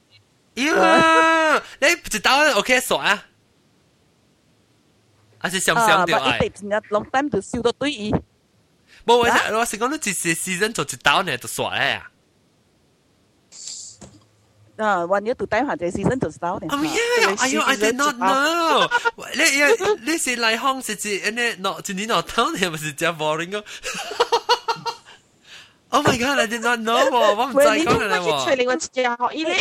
[0.54, 3.24] 呀，你唔知道 OK 耍啊？
[5.40, 6.38] 還是想想掉哎
[6.90, 8.12] ？long time 就燒到對伊。
[9.04, 9.24] 冇我
[9.58, 12.08] 我成講你一時 season 做一刀呢，就耍咧啊！
[14.78, 16.66] 啊，one year to time 下隻 season 就刀呢。
[16.70, 17.40] Oh yeah！
[17.40, 18.88] 哎呦，I did not know。
[19.34, 19.68] 你呀，
[20.02, 21.42] 你是嚟香是只呢？
[21.56, 23.64] 攞今年攞刀呢，唔是只 boring 個。
[25.90, 26.38] Oh my god!
[26.38, 28.44] I did not know 喎，我唔知講嚟喎。
[28.44, 29.58] 出嚟我只學伊咧。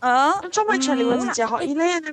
[0.00, 2.04] Ờ, trong mày trả lời gì chả hỏi lên.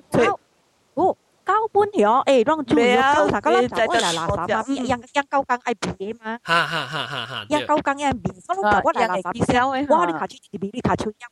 [0.93, 4.27] Ồ, cao bốn hiểu, ê, rong chú hiểu, cao thả các lắm chả là là
[4.27, 6.37] sao mà yang yang cao căng ai bị mà.
[6.43, 7.45] Ha ha ha ha ha.
[7.49, 9.71] Yang cao căng yang bị, có lúc cao là là sao.
[9.71, 11.31] Wow, đi khả chú đi bị đi khả chú yang.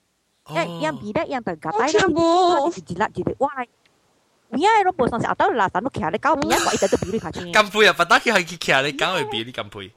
[0.83, 1.93] Yang bị đấy yang tầng cả tay.
[2.15, 3.65] Ôi, chỉ là chỉ để wow.
[4.51, 6.57] Mía ai rong bồ sang sẽ ở đâu là sao nó kia đấy cao mía
[6.65, 7.41] quậy tới bị đi khả chú.
[7.53, 9.89] Cầm phui à, bắt đắc kia kia đấy cao ai bị đi cầm phui.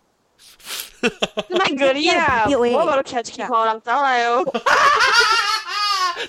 [1.50, 4.24] Mày gửi à, bố bảo nó kia kia khó lắm cháu này.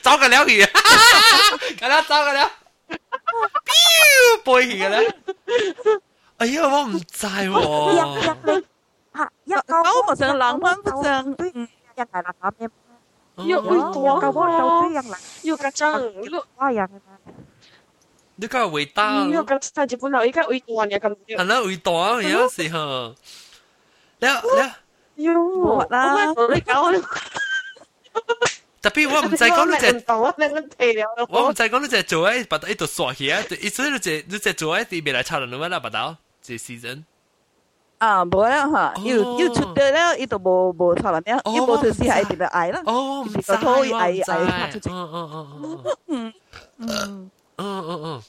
[0.03, 0.19] 走嚟哦。
[0.19, 0.69] 走嘅了佢，
[1.79, 2.51] 咁啦走嘅了，
[3.65, 5.15] 飙背起嘅咧。
[6.39, 7.93] 哎呀，我唔知一喎。
[7.93, 7.97] 一
[8.51, 8.67] 你
[9.15, 12.71] 吓一个狗咪上冷翻不上，对，一系垃圾嘅，
[13.49, 17.03] 要会个多个就对人嚟，要个争，哇人。
[18.37, 19.27] 你个伟大。
[19.29, 23.15] 要个争日本佬依家会换嘅咁系啦，会大啊，有时候。
[24.19, 24.29] 你
[25.17, 27.03] 你要冇啦你搞特
[28.91, 37.05] 别我唔使讲你只，到啊，你个皮了，我唔使讲你只做喺把到一度刷起啊，意思你只你只做喺啲未来超人啦，把到这 season。
[37.99, 42.83] 啊，冇啦吓，要要出嘅咧，呢度冇冇错啦，要要冇条丝系点样嗌啦？
[42.87, 46.33] 哦，唔知个拖我唔嗌知，嗌出嗯嗯嗯嗯嗯
[46.79, 48.23] 嗯，嗯嗯嗯。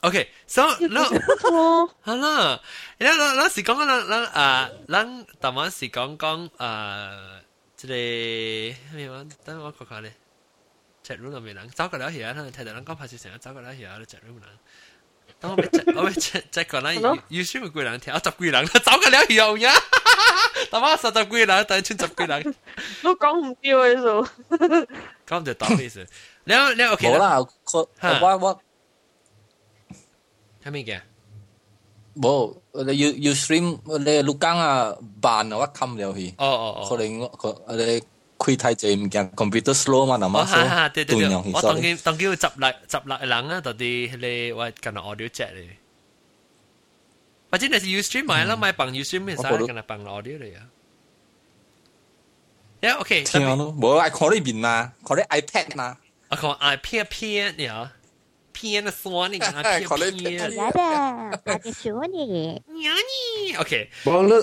[0.00, 2.60] OK，so 那好啦，
[2.98, 7.10] 然后那时讲讲咱咱啊，咱台湾是讲讲啊，
[7.78, 7.94] 即个
[8.96, 9.26] 咩话？
[9.44, 10.14] 等我看看咧，
[11.04, 14.48] chat room 入面人走过嚟去啊，睇到咱讲拍摄成日走过嚟去啊，chat room 人。
[15.40, 16.92] 等我咪 check，我咪 check check 过啦，
[17.28, 18.14] you stream 咪几人听？
[18.14, 19.72] 十几人，走过嚟去用呀！
[20.70, 22.54] 台湾十十几人，但系穿十几人，
[23.02, 24.28] 都讲唔掉嘅数。
[25.26, 26.06] 讲唔就当咩事？
[26.44, 27.18] 你你 OK 冇？
[27.18, 27.88] 啦，佢
[28.20, 28.62] 我我
[30.64, 31.00] 系咩嘅？
[32.16, 36.86] 冇， 你要要 stream 你录讲啊扮啊，我冚了去，哦哦哦。
[36.88, 38.02] 可能我佢你
[38.38, 45.68] 开太济唔惊，computer slow 嘛，嗱哦，嘛哈哈，对对对，断我当佢当佢十六十六人啊，到啲你我近来 audio chat 嚟，
[47.50, 50.66] 或者你是 Ustream 买啦，买bằng Ustream 咩晒，近来bằng audio 嚟啊。
[52.82, 55.96] Yeah，OK，听咯，冇爱看呢边啦，看啲 iPad 啦，
[56.28, 57.72] 我讲啊偏偏呀，偏的酸你啊偏可能偏。
[57.74, 57.92] 呀
[58.53, 59.65] Panasonic, not
[60.17, 60.49] Pia.
[61.45, 62.63] Panasonic.
[63.59, 63.89] Okay.
[64.05, 64.41] Bong le,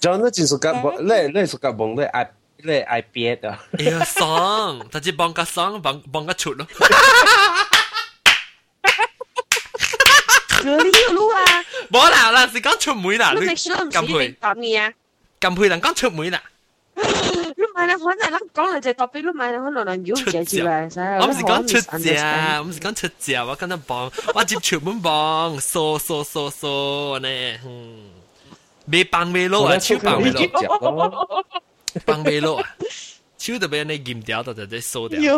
[0.00, 2.24] John le jin suka le le suka bong le i
[2.62, 3.50] le i pie de.
[3.78, 4.88] Yeah, song.
[4.90, 6.64] Ta ji bong ka song, bong bong ka chut lo.
[10.64, 11.62] Rồi đi lu à.
[11.90, 13.32] Bỏ nào là chỉ có chụp mũi là.
[13.34, 14.92] Lúc này chỉ là không chỉ định tạm nghỉ à.
[15.40, 16.42] Cầm phi là có chụp mũi là.
[17.73, 17.87] 配人讲出梅啦。
[17.87, 22.15] 你买你可能你讲你就特别你买你可能人妖出借住嚟，使我唔是讲出只，
[22.57, 27.27] 我唔是讲出只，我讲得帮，我接出门帮，扫扫扫扫呢，
[27.65, 28.09] 嗯，
[28.87, 31.43] 未帮未攞啊，超帮未攞，攞。
[32.05, 32.69] 帮未攞啊，
[33.37, 35.37] 超特别你验掉就就扫掉，要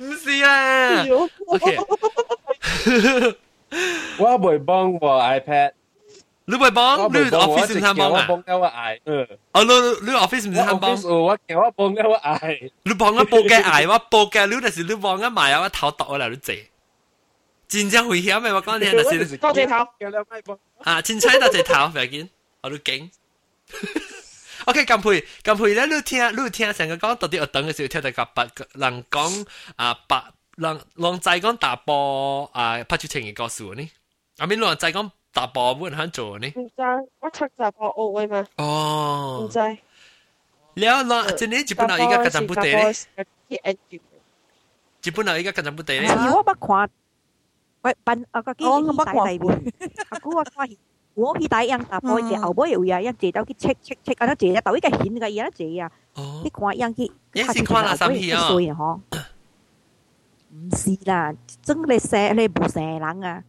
[0.00, 1.04] 唔是啊，
[1.46, 1.78] OK，
[4.18, 5.72] 我未帮喎 iPad，
[6.46, 8.26] 你会帮，你我未帮，我 office 直唔通帮啊？
[8.26, 9.72] 叫我帮我嗌，嗯，哦，你
[10.10, 11.08] 你 office 唔我通帮 office？
[11.08, 16.66] 我叫我帮我嗌，你帮我报嘅挨，我报嘅你，但是你帮我买啊，我头度我嚟你借，
[17.68, 19.36] 真正危险嘅，我讲你，但是。
[19.36, 19.92] 多谢头。
[20.00, 20.58] 叫你咪帮。
[20.78, 22.28] 啊，凊彩多只头，唔要紧，
[22.62, 23.10] 我都惊。
[24.64, 30.24] OK，咁配咁配咧，你听你听成个讲到啲学堂嘅时候，听到个白人讲啊白
[30.56, 33.88] 人人仔讲打波啊拍出情嘅故事呢？
[34.38, 36.46] 阿边人仔讲 打波冇人肯做呢？
[36.56, 36.72] 唔知，
[37.20, 39.58] 我出杂货奥威嘛，唔哦，知。
[39.58, 42.92] 了啦，真系日本人依家紧张不地咧，
[43.48, 43.76] 咧。
[45.02, 46.08] 日本人依家紧张不地咧。
[46.08, 46.90] 是我捌看，
[47.82, 49.72] 喂，笨啊个机我我捌看大边，
[50.10, 50.68] 啊估我看
[51.14, 59.00] 我去睇样搭波只后尾有呀，一只到去 check check check，啊，只到一个显个嘢一只啊，哦你，看样去，你是看哪三片啊衰啊嗬，
[60.50, 63.42] 唔是啦，真你写你唔成人啊，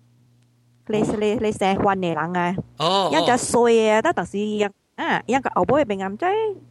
[0.88, 2.56] 你你你写惯嘅人啊。
[2.78, 4.64] 哦，一只衰啊，得特是一
[4.96, 6.18] 啊，一个后背边咁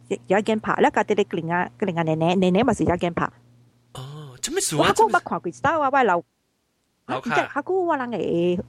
[0.07, 3.25] 即有一件拍，一个啲啲另外另外奶奶奶奶咪是有一件拍。
[3.93, 4.93] 哦，做咩事我啊？
[4.93, 6.23] 讲乜看佢 style 啊，喂楼，
[7.07, 8.59] 楼即系卡下估我人诶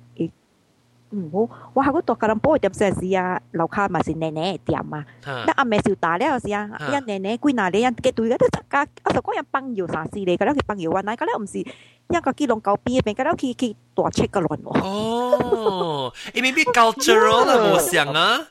[1.16, 11.66] 唔好，我喺嗰度可能不点些事啊，楼卡咪是奶奶点啊，那阿咩少大呢有啊，奶奶归哪里，因对嘅都家，阿叔讲人朋友啥事嚟，佢朋友话，嗱，嗰啲唔是。
[12.08, 14.80] 一个鸡笼狗边边，咁样去多个轮喎。
[14.80, 18.46] 哦，你为啲教咗啦，我想 啊，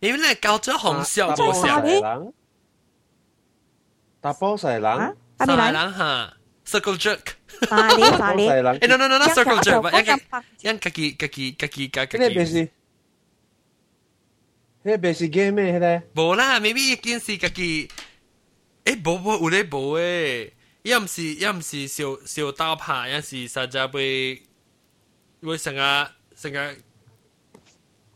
[0.00, 0.34] 你为咧
[0.76, 2.34] 红。
[4.20, 6.32] 大波西人，大波西人，吓。
[6.67, 7.19] ，circle jerk。
[7.67, 12.51] 沙你沙你，细人诶，no no no no circle jerk，我一个拍一家己家己家己家嗰啲便己。
[12.53, 12.69] 是，
[14.83, 15.79] 嗰啲便是 game 咩？
[15.79, 17.87] 嗰啲无啦，maybe 一件事家己。
[18.85, 20.51] 诶，无无有咧无诶，
[20.81, 24.43] 一唔是一唔是小小刀拍，一是实在会
[25.41, 25.77] 会成日
[26.35, 26.57] 成日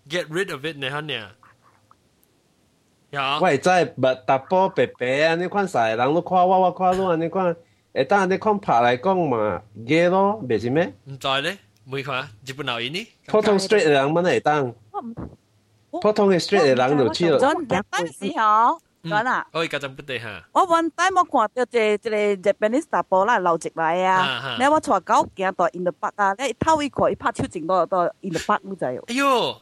[0.09, 1.31] get rid of it 呢下呢？
[3.11, 3.39] 有。
[3.41, 5.35] 喂，真系咪打波白白啊？
[5.35, 7.55] 你看细人都看我，我看你，你看，
[7.93, 10.93] 诶，但系你看拍嚟讲嘛，嘅咯，唔是咩？
[11.05, 13.07] 唔知咧，每看日本闹嘢呢？
[13.27, 14.73] 普通 straight 嘅人乜嚟当？
[14.91, 15.15] 我唔
[16.01, 17.39] 普通嘅 straight 嘅人就去了。
[17.39, 19.47] 真日本时候，真啊！
[19.53, 20.43] 我而家就不地吓。
[20.51, 24.57] 我 one time 我看到一个一个 Japanese 打波啦，流直来啊啊！
[24.59, 29.59] 你我带狗行到 in the park 啊，你偷伊看伊拍手整到到 in the park 唔知哦哎呦，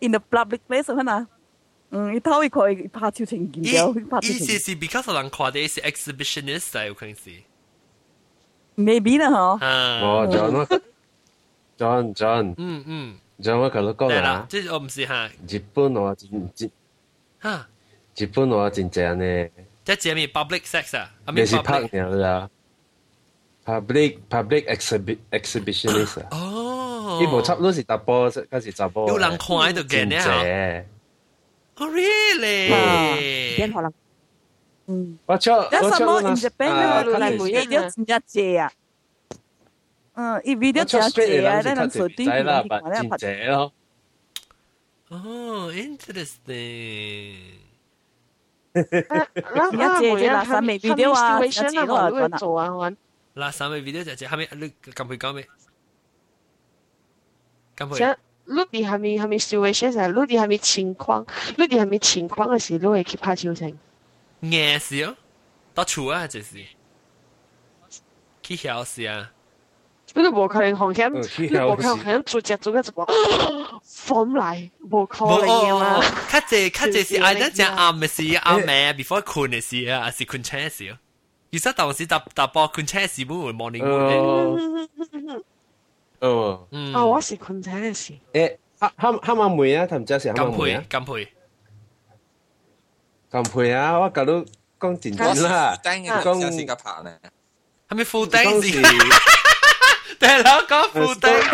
[0.00, 1.26] ，in the public place 可能，
[1.89, 4.45] 嗯，他会可以拍超情景的，会拍超情景。
[4.45, 7.31] 是是，because 人夸的是 exhibitionist，有可能是。
[8.75, 9.29] maybe 呢？
[9.29, 9.57] 哈。
[10.01, 10.67] 我 John 啊
[11.77, 15.29] ，John John，嗯嗯，John 我可能讲啦，这我不是哈。
[15.47, 16.69] 日本话真真，
[17.39, 17.67] 哈，
[18.15, 19.49] 日本话真正呢。
[19.85, 22.49] 这节目 public sex 啊，也是拍鸟啦。
[23.65, 26.27] public public exhibit exhibitionist 啊。
[26.31, 27.19] 哦。
[27.21, 29.07] 伊无差不多是直播，开始直波。
[29.07, 30.17] 有人看就见呢。
[30.17, 30.85] 真正。
[31.76, 31.86] 正。
[31.86, 32.68] 哦，really？
[33.56, 33.92] 边可能
[34.86, 38.72] 嗯，我出我出有什么那 in Japan 啊咧，嚟嗰时 video 真正借啊，
[40.14, 43.72] 嗯，伊 video 我出真 straight 嘅借啊，人是你能随睇条仔啦，便但真看咧拍，正咯。
[45.08, 47.36] 哦，interesting。
[48.74, 52.90] 而家借借垃圾未 video 啊而家借都系咁啊做啊，我
[53.34, 55.46] 嗱，三位 video 就系后尾你揿佢讲咩？
[57.76, 58.16] 揿佢。
[58.47, 61.25] 陆地还没还没 situations 啊，陆地还没情况，
[61.57, 63.77] 陆地还没情况的时候，都会 keep 把心情。
[64.41, 65.15] 硬是哟，
[65.73, 66.57] 打趣啊，真是。
[68.41, 69.31] 去小事啊。
[70.13, 71.11] 那不可能风险，
[71.51, 73.05] 那不可能做这做那什么，
[73.83, 75.99] 疯来，不可能啦。
[76.29, 80.97] 卡这卡这是爱那讲阿美事，阿美 before 谦的事啊，还是谦车事哦。
[81.49, 85.43] 你说当时打打波谦车是不 morning morning 哦。
[86.20, 88.12] 哦，哦，嗯，啊，我是困醒嘅事。
[88.32, 91.28] 诶，黑黑黑马梅啊，同唔知是黑金配马梅啊，金配，
[93.30, 94.32] 咁配啊，我搞到
[94.80, 97.18] 讲真真啦，单嘅讲先个拍呢，
[97.88, 98.82] 系咪负顶讲时是？
[100.18, 101.48] 大佬讲负顶，是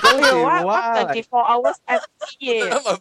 [0.00, 3.00] 讲是我我我 twenty four hours empty 嘅，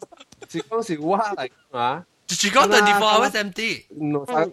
[0.50, 4.48] 是讲是我嚟讲啊，就住讲24 hours empty。no 啥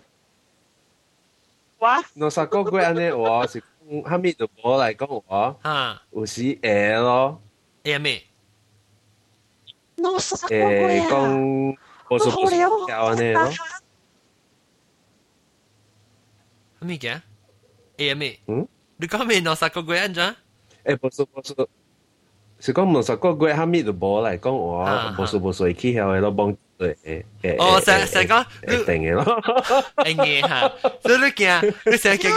[1.79, 3.65] 哇， no 啥个月安尼我是讲
[4.06, 5.24] 哈密的博来跟我
[5.64, 7.42] 啊，我是 L 咯
[7.84, 8.06] ，M，
[9.96, 11.10] 弄啥鬼啊？
[12.08, 12.70] 我是不是聊？
[12.70, 13.16] 哈，
[16.82, 17.20] 你讲
[19.84, 19.98] 鬼？
[20.84, 21.56] 诶，不是不是，
[22.60, 23.52] 是讲弄啥鬼？
[23.52, 24.86] 哈密的博来跟我，
[25.18, 26.56] 不是不是，去聊完了帮。
[26.79, 27.57] 诶诶诶。
[27.59, 29.41] 哦，成成讲你诶定嘅咯。
[29.97, 32.31] 哎嘢吓，所以你惊，你成日惊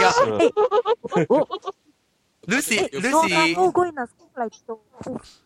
[1.36, 1.62] 个，
[2.46, 4.80] 你是你攞晒是乌龟嗱嚟做，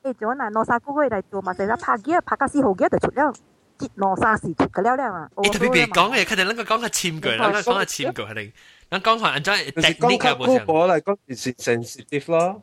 [0.04, 3.32] 诶咗嗱攞晒乌龟嚟做嘛，成日拍嘅拍架四号嘅就出了，
[3.78, 5.28] 接攞晒时出嘅了了嘛。
[5.42, 8.52] 你特别别讲嘅，佢哋能够讲个签句，能够讲个签句系你，
[8.90, 12.62] 能讲话人真系就是讲 technique 较嘅冇古堡嚟讲是 sensitive 咯。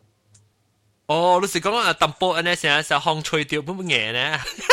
[1.08, 4.38] 哦，你是讲啊，淡薄呢成日成风吹掉本本嘢呢，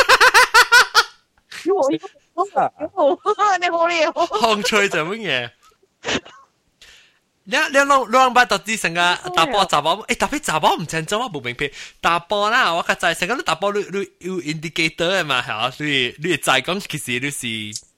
[3.59, 5.49] 你好料，风吹就本嘢。
[7.49, 8.99] 你你两两把特啲成个
[9.35, 11.71] 打波杂波，诶特别杂波唔正宗啊，冇明白
[12.01, 17.47] 打波啦，我个就系成个你打波你你要 indicator 嘅嘛，系啊，所以你就系讲其实你是，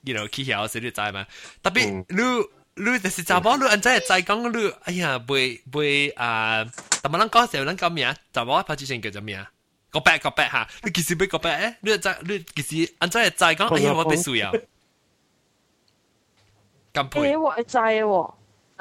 [0.03, 1.25] you know 起晓时你就系嘛，
[1.63, 2.59] 特别你。
[2.81, 6.65] 你就是杂波，你安真系就讲你，哎呀，背背啊，
[7.01, 8.15] 但系咱讲时候咱讲咩啊？
[8.33, 9.49] 杂波拍之前叫做咩啊？
[9.93, 14.51] 个白个白吓，你其实俾个白诶，你就你其实安真系就讲，哎呀，我俾输啊！
[16.93, 18.33] 咁配，诶我系制喎，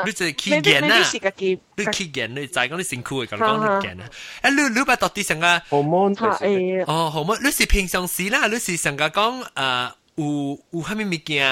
[0.06, 1.02] 你就系起你眼啊！
[1.02, 4.08] 是个机，你起眼，你就系讲你辛苦嘅咁讲你眼啊！
[4.42, 7.38] 诶，你你把到底成个 hormone 吓诶，哦，好冇？
[7.42, 10.24] 你是平常时啦，你是成个讲诶有
[10.72, 11.46] 有虾米物件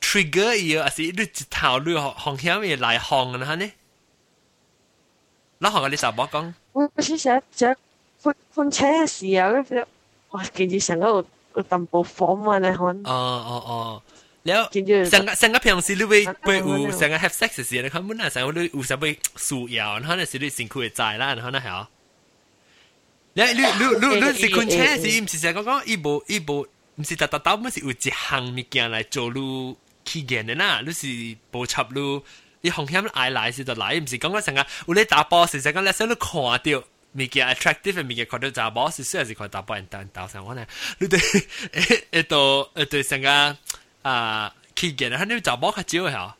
[0.00, 3.54] trigger 伊，还是你一头你红险嘅来红啊？
[3.56, 3.72] 呢？
[5.60, 6.54] 嗱，学个你就冇讲。
[6.72, 7.74] 我是想想
[8.22, 9.86] 分分车嘅时候，跟住
[10.30, 11.24] 哇，见住成个
[11.56, 14.02] 有淡薄火啊，你看，哦哦哦，
[14.44, 21.88] แล้ว 见住成个成个平时你会会有成个 have sex 嘅时候，你看本来成个你有时会输药，然后呢是你辛苦嘅债啦，然后呢系啊。
[23.34, 26.66] 你你你你你是困车是唔是成个讲伊无伊无，
[26.96, 31.06] 唔是特特特，唔是有一项物件来做你起见嘅啦，你是
[31.52, 32.20] 无插你。
[32.60, 40.66] 你红险爱来时就来，唔是讲讲成个有你打波时成个咧，想你看到 物件 attractive 嘅物件，看到打波时虽然是看打波人打打上我呢，
[40.98, 42.38] 你对诶诶到
[42.82, 43.56] 诶对成个
[44.02, 46.32] 啊起见啊，你打波较少系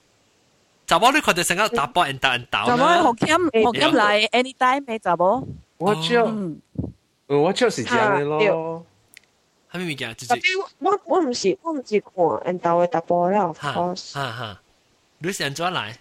[0.87, 5.47] 打波你看到成个打波人打人打就冇学音学音嚟 anytime 嘅就冇。
[5.79, 6.61] 我超嗯，
[7.27, 8.87] 我超是这样嘅咯。
[9.71, 10.15] 系咪物件？
[10.17, 12.15] 就特是别我我唔是我唔是看
[12.47, 14.61] 人导嘅搭波啦，of 哈 course，哈哈，
[15.19, 15.99] 你是安怎来？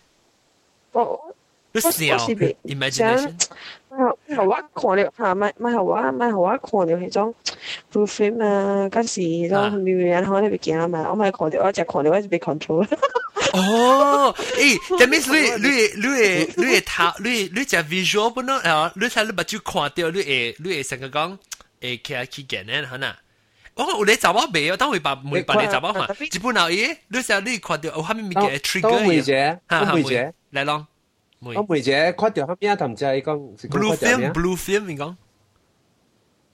[0.94, 1.36] 我
[1.74, 3.34] 你想我是别 imagination
[4.28, 7.36] 咪系我看了吓，咪咪系我咪系我看了迄种
[7.92, 12.88] blue film 啊，嗰时啊种妙人可能会惊嘛，我咪看了，我只看了，我是被 control。
[13.54, 21.38] 哦，诶，that means 你你你会你会睇你你只 visual 本咯，啊，你睇你把就看到你会你会成个讲
[21.82, 23.14] 诶起起见咧，可能。
[23.76, 24.76] 我有你查某未啊？
[24.78, 30.88] 当会把每把你查某嘛，一本后嘢，你成你看到有虾米物件 trigger 当梅嘢，姐，当梅姐，嚟咯，
[31.42, 35.16] 梅当梅姐看到后边同只伊讲是讲 blue 看到 film 咩 blue film 你讲。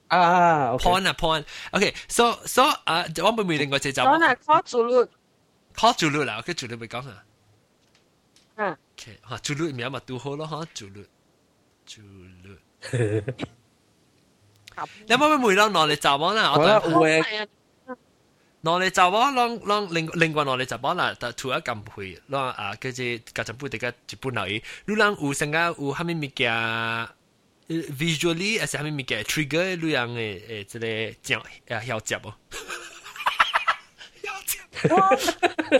[0.07, 5.07] 啊啊，OK， point 啊 point。OK，so so 啊，我妹妹另外只就然后呢 call 主律，
[5.75, 7.23] call 住律啦，OK 住律咪讲啊。
[8.55, 11.07] 嗯， OK，吓住律名咪都好咯，吓住律
[11.85, 12.01] 住
[12.43, 12.59] 律。
[15.07, 17.49] 你冇咩梅啦，攞嚟集网啦，我觉得
[18.61, 27.07] 我有嘅系啊，攞嚟集网，攞攞另另外攞嚟集网啦，但除咗咁配，攞啊，跟住家阵杯大家一本留意，你谂有成个有虾米物件？
[27.69, 32.33] visually 还是虾米物件 trigger 你样嘅诶，即系讲诶晓接哦。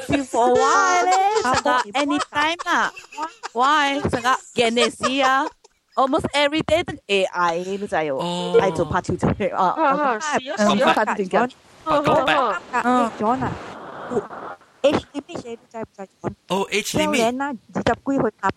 [0.08, 1.42] 是 for why 咧？
[1.44, 2.92] 成个 anytime 啦，
[3.52, 5.46] why 成个见嘅事啊，
[5.96, 10.84] almost every day 都 AI 你知喎，哦系做拍条出啊啊啊，是啊嗯是
[11.38, 11.50] 啊
[11.89, 13.53] 八九八，嗯，咗啦。
[14.83, 16.33] H 啲咩嘢制唔制咗？
[16.49, 17.33] 哦，H 啲咩？
[17.33, 18.51] 啦，二十幾去搭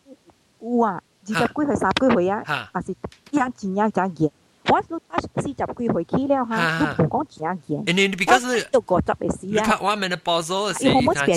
[0.62, 2.92] 烏啊，二十幾去三幾去啊，還是
[3.32, 4.32] 一樣錢一樣嘢。
[4.70, 7.90] 我都八四十幾去起了哈，都唔講錢一樣。
[7.90, 9.64] 因為你比較是都過十嘅事啊。
[9.66, 10.84] 你睇我們的報數是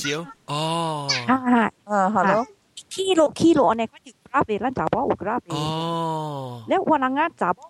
[0.00, 0.26] 幾少？
[0.46, 2.46] 哦，啊，嗯，好咯。
[2.90, 3.82] 起落起落呢？
[3.84, 5.56] 佢條 graph 咧，咱查甫有 graph 咧。
[5.56, 6.62] 哦。
[6.68, 7.62] 你話人家查甫，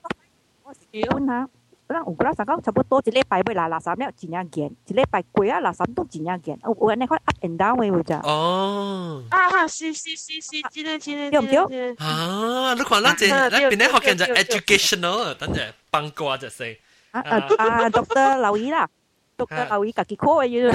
[0.65, 1.49] 我是結婚哈。
[1.94, 8.20] ะ 可能有嗰阵讲差不多一礼拜要拿垃圾了真正见，一礼拜过啊垃圾都真正见，有有安尼款 up and down 嘅会咋？
[8.24, 9.24] 哦。
[9.32, 12.04] 啊，是是是是，真的真的对唔对真的。
[12.06, 16.78] 啊，你看咱这啊咱边咧学嘅就对对对 educational，等阵帮过就系。
[17.12, 18.88] 啊啊啊，Doctor 刘姨啦，
[19.36, 20.72] Doctor 刘姨家己 call 嘅要。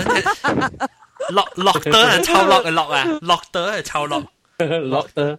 [1.30, 4.20] 落落得系抽落嘅落啊，落得系抽落。
[4.58, 5.38] 落得。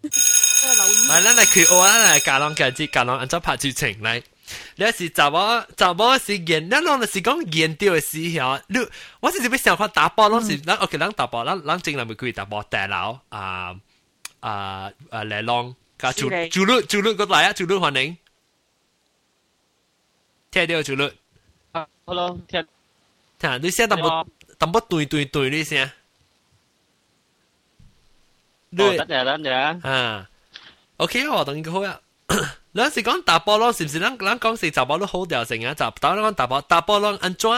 [0.00, 4.22] 咪咱嚟佢我咱嚟教人嘅知教人按照拍住情嚟。
[4.76, 8.78] 你有时就我就我是研，咱拢是讲研究嘅时候，你
[9.20, 13.76] 我是要想看打波，拢是咱 OK，咱打波，咱咱正南咪佢打波大佬啊
[14.40, 18.16] 啊啊嚟浪，加主主律主律过嚟啊，主律欢迎，
[20.50, 21.12] 听到主律，
[21.72, 22.66] 啊，hello，听，
[23.38, 25.84] 听你声淡薄淡薄对对对呢声，
[28.78, 30.30] 哦，得嘅，得嘅，啊，
[30.96, 32.00] OK，我等佢好啊。
[32.74, 33.98] 咱是讲打波咯，是唔是？
[33.98, 35.74] 咱咱讲是打波都好掉成啊！
[35.74, 37.50] 就打咱讲打波，打波咯，安怎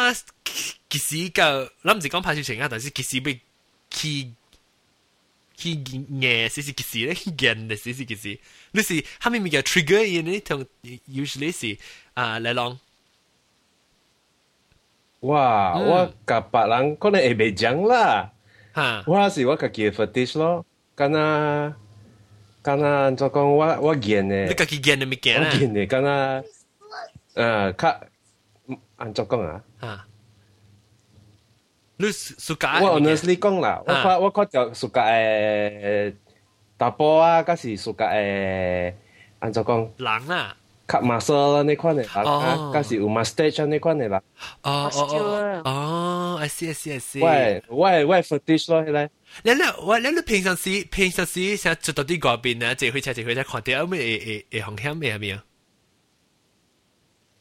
[0.89, 3.39] 其实个，咱唔是讲拍事情啊，但是其实要
[3.91, 4.33] 去
[5.57, 8.39] 去硬，是是其实咧硬嘅，是是其实，
[8.71, 10.41] 你是后面咪叫 trigger 嘢呢？
[10.41, 10.65] 同
[11.09, 11.77] usually 是
[12.15, 12.79] 啊嚟讲，
[15.21, 15.77] 哇！
[15.77, 18.33] 我甲别人可能会袂讲啦，
[18.75, 20.65] 吓，我是我家己嘅 fetish 咯，
[22.65, 24.55] 敢若敢若安怎讲，我我见嘅你。
[24.55, 25.49] 家己硬嘅咪硬啊？
[25.51, 26.45] 我见你敢若，
[27.35, 28.01] 诶，较
[28.97, 29.65] 安怎讲啊？
[29.81, 30.05] 吓，
[31.97, 36.15] 你暑假我 honestly 讲啦，我看我看着暑假诶
[36.77, 38.95] 打波啊，甲是暑假诶
[39.39, 40.57] 安怎讲，人啊，
[40.89, 44.13] 较 muscle 呢款嘅人哦啊，甲是有 mustache 呢款嘅人。
[44.63, 47.25] 哦哦哦，哦，I see I see I see。
[47.25, 49.09] 喂喂喂 fetish 咯，迄
[49.43, 49.53] 个。
[49.55, 55.45] 你你我你你平常时平常时成日做到啲嗰边啊，坐火车坐火车看到有咩会会会风险咩系咪啊？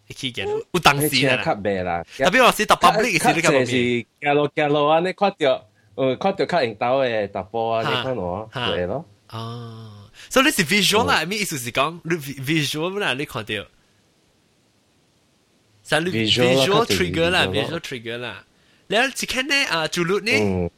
[0.07, 2.03] 会去见有当时车较啦，袂啦。
[2.17, 9.05] 特别我是搭 public 嘅时你较济咁面，是行路行路啊，你看着，呃，看着较用刀嘅打波啊，你看我，哈对咯。
[9.29, 13.53] 哦，所以你是 visual 啦，咩意思是讲你 visual 啦，你看到，
[15.83, 18.45] 所以你 Visual 啦 visual 较济 trigger 啦 visual ，visual trigger 啦，
[18.87, 20.71] 你只看呢啊，主律呢，嗯，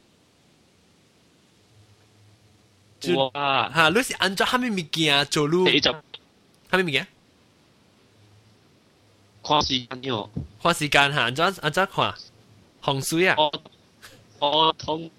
[3.00, 5.90] 就哇，吓，你是按照虾米物件做路，你就
[6.70, 7.06] 虾米物件？
[9.44, 10.28] 看时间哟，
[10.62, 12.14] 看时间吓，按照按照看，
[12.80, 13.52] 洪水啊，我
[14.38, 15.10] 我通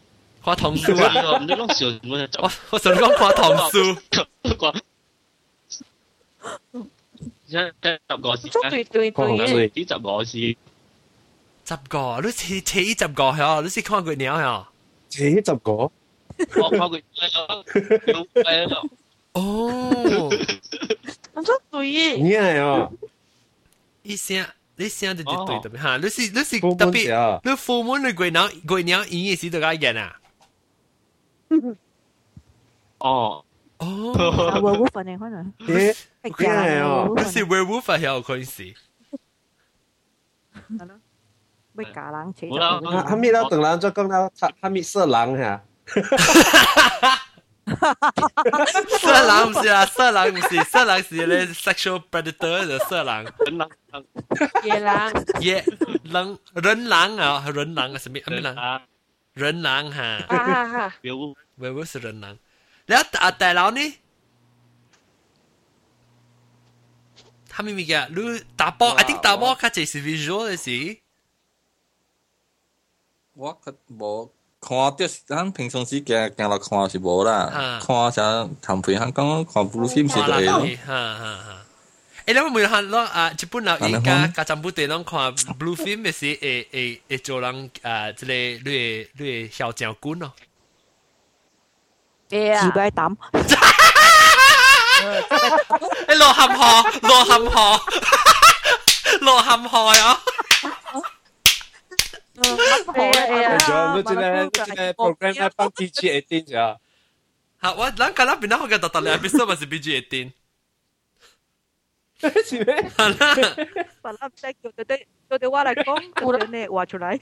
[0.43, 1.35] 看唐书啊。
[1.35, 3.99] 啊，你拢想我就我我想讲看唐书，
[4.43, 4.81] 讲，
[7.47, 10.57] 一十个时间，做对对看洪对水几十个时，
[11.65, 14.65] 十个，你似似十个系你是看过鸟系
[15.09, 15.91] 这十个，
[16.55, 18.89] 我看佢要诶
[19.33, 20.29] 哦，
[21.33, 22.91] 咁做对你系哦，
[24.03, 24.45] 一声
[24.75, 30.19] 你声就对对特别吓，你是你是副特别本者，你父母你鬼鸟鬼鸟演嘅时都加演啊，
[32.99, 33.43] 哦，
[33.77, 38.75] 哦，啊，werewolf 嚟可能咦，系你系哦，你是 werewolf 系有嗰阵时，
[41.75, 45.63] 会假人扯好啦哈哈密到等人做讲到哈哈密色狼吓，
[48.98, 53.24] 色狼唔是啦，色狼唔是，色狼是你 sexual predator 就色狼。
[53.46, 53.70] 人狼，
[54.64, 55.64] 野狼，野
[56.04, 58.18] 狼，人狼啊，人狼啊，什么？
[58.26, 58.82] 人狼，
[59.34, 60.92] 人狼哈。
[61.02, 62.38] werewolf werewolf 是人狼，
[62.86, 63.80] 然后大大佬呢？
[67.48, 71.00] 他咪咪嘅，你打波，I think 打波，佢只是 visual 嘅事。
[73.34, 74.30] 我佢冇。
[74.61, 80.59] 看到是咱平常时行行落看是无啦，看啥谈片香港看 blue film 是就会咯。
[80.85, 81.59] 哈哈哈。
[82.25, 82.99] 诶，你有冇看咯？
[83.03, 90.31] 啊，日本佬而家家阵部队拢看 blue film 嘅时，诶诶诶做人啊，即系你系你系小将军咯。
[92.29, 92.63] 咩啊？
[92.63, 93.43] 自摆胆，诶，
[96.15, 97.81] 落陷河，落陷河，
[99.21, 100.19] 落陷河啊！
[102.37, 103.11] 咩
[103.45, 103.57] 啊？
[103.59, 106.79] 就你这个你这个 program 要放 PG 一定就，吓，
[107.77, 110.33] 我咱今日边度学嘅特特嚟，episode 咪是 BG 一定。
[112.19, 112.89] 是咩？
[112.97, 113.67] 系啦。
[114.01, 117.19] 把它再叫对对对对我嚟讲，我哋呢话出嚟，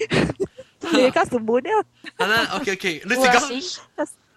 [0.93, 1.69] 你而家是冇呢？
[2.17, 3.61] 系啦，OK OK，你是我讲是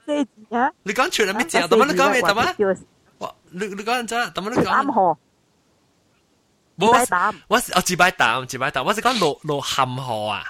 [0.06, 1.66] 四字啊，你讲全系咩字啊？
[1.68, 2.22] 点解你讲咩？
[2.22, 2.76] 点啊？
[3.18, 3.34] 哇！
[3.50, 4.64] 你你讲阵，点解你讲？
[4.64, 5.18] 啱河，
[6.78, 10.44] 自冇摆胆，我是我自摆胆，自摆胆，我是讲落落陷河啊！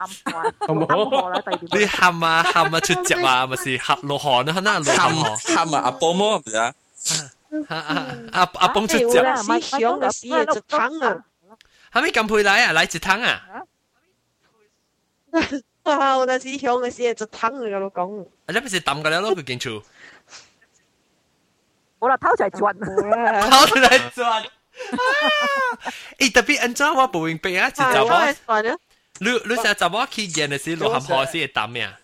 [0.00, 5.36] 啱河，啱河啦，第二你陷啊陷啊出汁啊，咪是陷落河啦，可能落陷河。
[5.36, 6.74] 喊喊啊阿波么唔是啊？
[7.68, 11.24] 啊啊阿阿蹦出有脚，啦，是香嘅死嘅一桶啊！
[11.92, 12.72] 系咪咁配嚟啊？
[12.74, 13.42] 嚟一汤啊？
[15.84, 18.22] 啊，我那是香嘅死嘅一桶嚟，我讲。
[18.22, 19.82] 啊，你咪是抌㗎啦，攞佢进处，
[22.00, 22.74] 我啦偷就系转。
[22.78, 24.44] 冇啦，跑出嚟转。
[26.18, 27.70] 诶，特别安怎我无用背啊？
[27.70, 28.76] 就就系我系我，烦啊！
[29.20, 31.98] 你你成日就我去演嘅时，落冚河先会抌咩啊？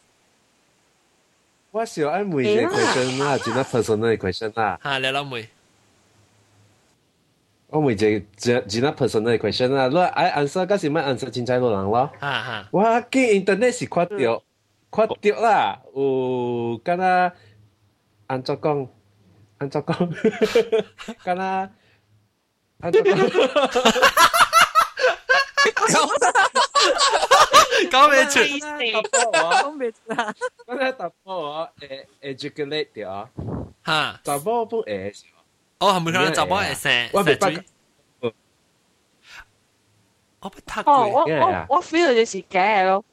[1.72, 5.48] 我想按每一个 question 啦，只那 personal 嘅 question 啦，吓，你老妹，
[7.68, 12.10] 我每一个只只那 personal 嘅 question 啦，你爱 answer 嗰时咪 answer 凊彩路人咯。
[12.20, 14.42] 吓吓，我见 internet 是看到，
[14.90, 17.32] 看到啦，有敢若
[18.26, 18.88] 安怎讲？
[19.58, 20.08] 安怎讲？
[21.24, 21.44] 敢若
[22.80, 23.72] 安怎讲？
[27.90, 28.38] 讲咩出？
[28.92, 30.34] 答波我，讲咩啊？
[30.66, 32.06] 敢若答波我诶
[32.36, 33.28] educate 掉，
[33.84, 35.12] 吓，答波不会。
[35.80, 37.64] 我系咪可能就我系成我明白成嘴？
[40.40, 43.04] 我不ทัก 哦，佢，我我我 feel 就是假咯，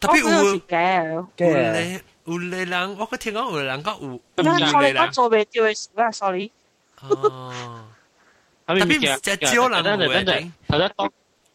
[0.00, 1.28] 特别我 feel 是有假咯。
[1.36, 6.50] 有咧有咧人，我个听讲有人讲有因为有我哋我咧人，做未到嘅事啊，sorry。
[7.02, 7.86] 哦。
[8.64, 11.10] 特特别唔只招人等阵等阵，头先讲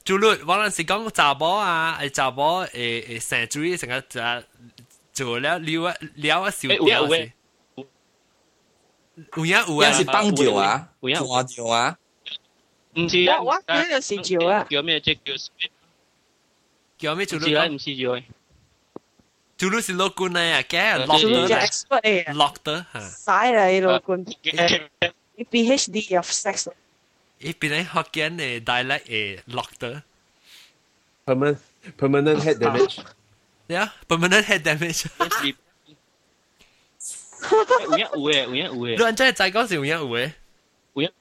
[0.06, 4.22] 做律，可能是讲查某啊，诶查某诶诶成水成个就
[5.12, 7.32] 做了撩啊撩啊小调是，
[9.36, 11.98] 有影有啊有是，帮脚啊，有影抓脚啊，
[12.93, 14.66] 唔是啊，我我 feel 就是照啊。
[14.70, 15.34] 叫咩即叫
[16.98, 17.76] 叫咩做唔是啦，律？
[17.76, 18.24] 唔是叫嘅。
[19.58, 23.00] 做律是老官啊，嘅做咗只 lock expert 嚟啊， lock 的吓，
[23.34, 24.26] 嘥啦呢老官。
[25.52, 26.72] PhD of sex。
[27.41, 30.04] 一边咧学紧诶 dialect 诶 lock 的，
[31.26, 31.58] permanent
[31.98, 33.00] permanent head damage。
[33.68, 35.06] 呀，permanent head damage。
[37.91, 38.89] 有影有嘅，有影有嘅。
[39.10, 40.32] 你真系仔嗰时有影有嘅，
[40.93, 41.12] 有影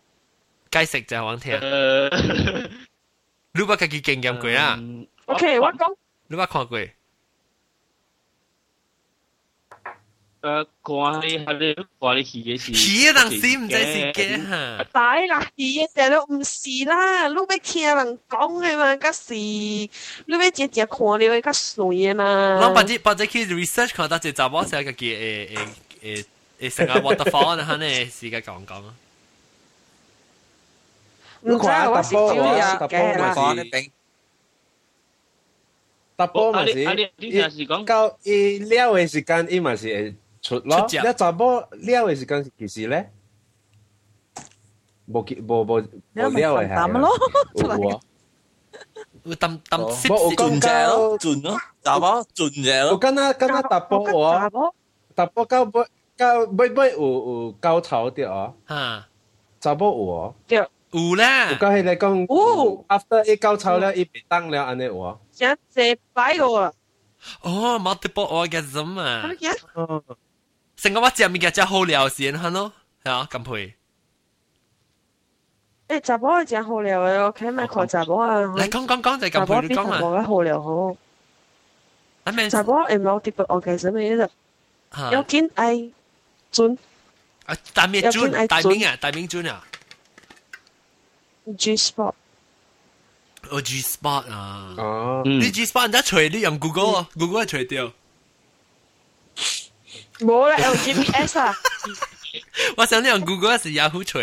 [0.70, 2.70] 鸡食就系讲听，诶，
[3.52, 4.78] 你把自己经验过啊？
[5.26, 5.96] OK，我讲
[6.28, 6.78] 你把看过？
[10.42, 12.72] 诶，看你系你看你戏嘅事。
[12.74, 14.84] 戏嘅人死唔知是嘅吓。
[14.92, 19.90] 大啦，嘢成都唔是啦，你要听人讲嘅嘛，嗰时你
[20.28, 22.60] 要直接看你会较水嘛。
[22.62, 25.58] 我把只把只去 research 看到只查某写个嘅诶
[26.02, 26.24] 诶
[26.60, 28.94] 诶诶成个 waterfall 呢，呢时间讲讲啊。
[31.42, 33.34] 唔知啊我是照呀答波嘅啦。
[33.34, 33.90] 讲你顶
[36.16, 40.80] 答波嘛是，啊你你你是讲到伊了嘅时间，伊嘛是会 出咯。
[40.82, 43.12] 出只你查某了嘅时间其实咧，
[45.06, 47.10] 无无无无你咪了嘅分担咯
[47.54, 48.00] 有啊。
[49.24, 54.74] 会抌抌我摄有讲转只咯，转咯，查某转只咯，我敢若敢若答波我，
[55.14, 59.06] 答波到尾到尾尾有有高潮啲哦，吓，
[59.60, 60.34] 查某有哦。
[60.48, 65.18] 有啦有，讲迄个讲有，after 伊高潮了，伊被当了安尼有哦。
[65.32, 66.72] 真正摆个啊！
[67.42, 69.28] 哦，multiple orgasm 啊，
[70.80, 72.72] 你睇哦，成个我食物件真好料先，系咯，
[73.04, 73.74] 系啊，咁配。
[75.88, 78.40] 诶，杂波系真好料嘅，我睇咪看杂波啊。
[78.40, 80.96] 嚟讲讲讲就系杂波咁配，你讲啊，比杂波嘅好料好。
[82.24, 84.28] 阿咩杂波系 multiple orgasm 嘅啫，
[85.12, 85.90] 有吓，见爱
[86.52, 86.76] 准
[87.46, 89.64] 啊大名有见尊，爱大名啊，大名尊啊，
[91.56, 92.14] G spot。
[93.48, 97.92] 哦 G spot 啊，哦，嗯你 G spot 人家除你用 Google 啊，Google 系除掉，
[100.20, 101.54] 冇啦，用 GPS 啊，
[102.76, 104.18] 我想你用 Google 系 Yahoo 除，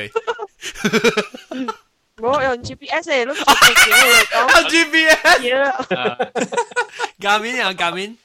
[2.18, 5.86] 冇用 GPS 嚟，都直接嚟讲 GPS，嘢啦。
[7.20, 8.18] 假面啊假面。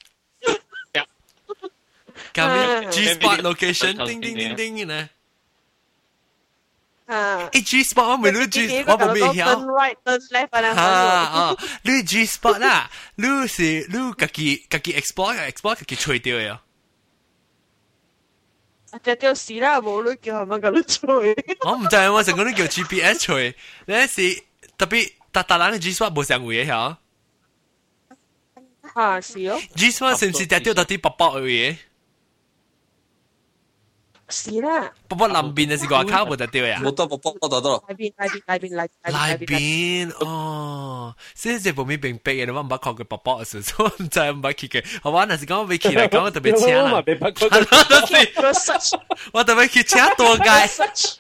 [2.35, 5.09] 假面 G spot location，叮叮叮叮嘅呢。
[7.07, 9.45] 啊，诶 G spot 我未รู้ G，我冇未晓。
[9.45, 10.83] turn right turn left 啊，哈
[11.41, 16.59] 哦，你 G spot 啦，你是你自己自己 export 嘅 export 自己吹掉嘅。
[19.02, 21.36] 只條屎啦，冇女叫係咪咁樣吹？
[21.66, 24.44] 我唔知啊，我成个都叫 GPS 吹，你是
[24.78, 26.98] 特别特特人嘅 G spot 冇上回嘅吓
[28.94, 31.76] 啊，是哦，，G spot 是唔是掉掉到啲薄薄嘅嘢？
[34.31, 36.91] 是啦，薄薄南边嘅是外口冇得掉呀冇。
[36.95, 39.47] 得冇帮我得得咯，大边大边大边大内边
[40.11, 44.85] 边哦，所以这部面并逼嘅，你话唔捌看佢薄薄嘅时候，我唔知唔捌去嘅。
[45.03, 47.03] 好玩，但是讲未去嚟讲，我特别请我嘛啦。
[47.03, 47.49] 被拍过。
[47.51, 49.01] 系咯，都是个 search
[49.33, 50.51] 我特别去请多个界。
[50.51, 51.15] search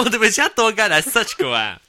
[0.00, 1.80] 我特别请多间嚟 search 过啊！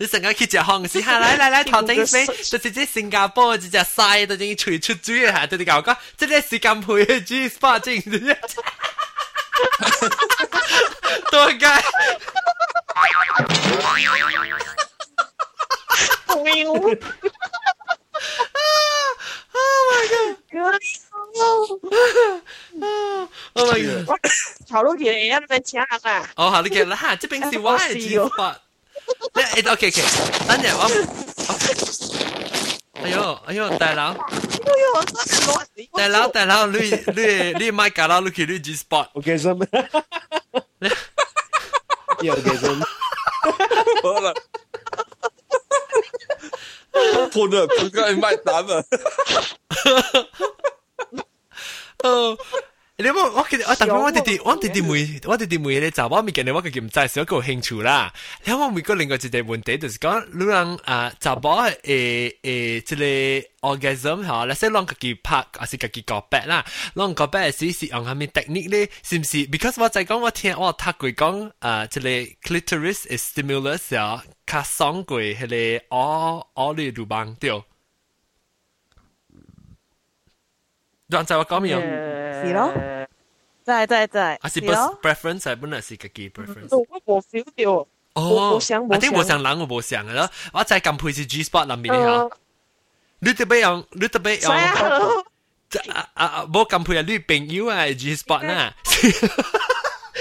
[0.00, 5.44] 你成日去隻行時，下 來來來頭頂飛，就是即新加坡只隻曬到已經吹出水啊！
[5.46, 8.00] 對你講講，即係時間配嘅 G spot 正
[11.30, 11.66] 多解。
[16.44, 16.72] 喵
[23.54, 24.18] Oh my god！
[24.68, 26.28] 頭都見你一邊請人啊！
[26.36, 28.56] 哦，好，你嘅啦，這邊是我嘅 G spot。
[29.58, 29.98] 你誒，OK OK，
[30.46, 30.82] 等陣我，
[33.02, 34.14] 哎呦哎呦，大佬，
[35.94, 36.78] 大佬大佬，你
[37.16, 39.08] 你你買架啦，你去你 G spot。
[39.14, 39.66] orgasm
[42.20, 42.82] 有 orgasm
[44.02, 44.32] 好啦，
[46.92, 48.84] 判啊判佢賣膽啊！
[53.07, 53.07] 哦。
[53.07, 53.31] 你有冇？
[53.31, 58.13] 我记得我特别我哋啲我哋啲妹，我哋啲妹咧就我未见你，我嘅唔知少一个兴趣啦。
[58.43, 66.63] 你有冇每个另外一个问题，就是讲你人啊，就冇诶诶，即个 orgasm 吓，你识啷个己拍，还是自己搞白啦？
[66.93, 69.37] 啷个白是是用下面 technique 咧，是唔是？
[69.47, 77.49] Because 我就讲我听我读过讲啊，即个 clitoris is stimulus 啊，卡爽过系个我我呢度帮对。
[81.07, 81.75] 让在我讲咩？
[82.43, 82.73] 是咯，
[83.67, 86.67] 在在在，啊是是咯 preference 系本来是自己 preference。
[87.05, 92.35] 我冇 feel 到，哦，我想啊啲冇冇想人我冇想嘅咯，我就系咁配是 G spot 里面嘅吓，
[93.19, 94.67] 你特别用，你特别所以用，
[95.95, 98.73] 啊啊啊，冇咁配啊，你朋友系 G spot 啦，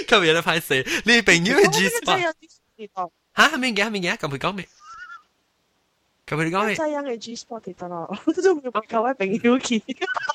[0.09, 3.86] 今日有得拍摄，你朋友系 G spot，吓系咩嘅？
[3.86, 4.16] 系咩嘅？
[4.16, 4.68] 咁配讲咩？
[6.26, 6.74] 咁配讲咩？
[6.76, 9.82] 真系嘅 G spot 记得咯，我都唔够喺朋友见。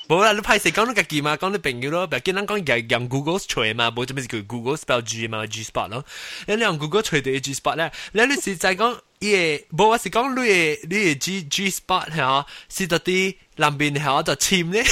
[0.08, 6.04] 冇啦，你拍摄讲你自己嘛，讲你朋友咯，别见人讲用用 Google 除嘛，冇做咩叫 Google spell G 嘛，G spot 咯，
[6.46, 14.84] 你用 Google 除对 G spot 咧，你你实际讲嘢，冇我是讲你嘅你嘅 G G spot 系是到啲南边系就签咧，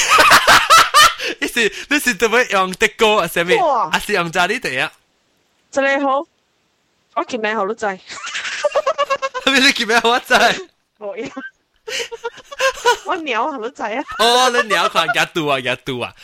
[1.41, 4.91] 你是你是特别用的歌啊，上面哇啊是用咋呢地啊？
[5.71, 6.27] 真系好，
[7.15, 8.01] 我叫名号都制，系
[9.53, 10.69] 咪你叫咩好真系？
[11.01, 11.15] 我
[13.07, 14.03] 我鸟都制啊！
[14.19, 16.15] 哦，你鸟看日度啊，日度啊。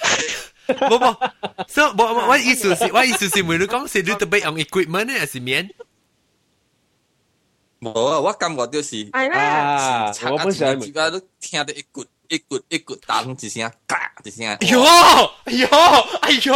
[0.67, 5.69] 冇冇，所以我我我意思是，我意思是，每你讲是你特别用 equipment 呢，还是面？
[7.81, 14.47] 冇啊，我感觉就是系啦，啊，我本想而家都听到一骨 一骨一骨弹一声，嘎一声。
[14.49, 14.83] 哎呦，
[15.45, 15.67] 哎呦，
[16.23, 16.53] 哎呦！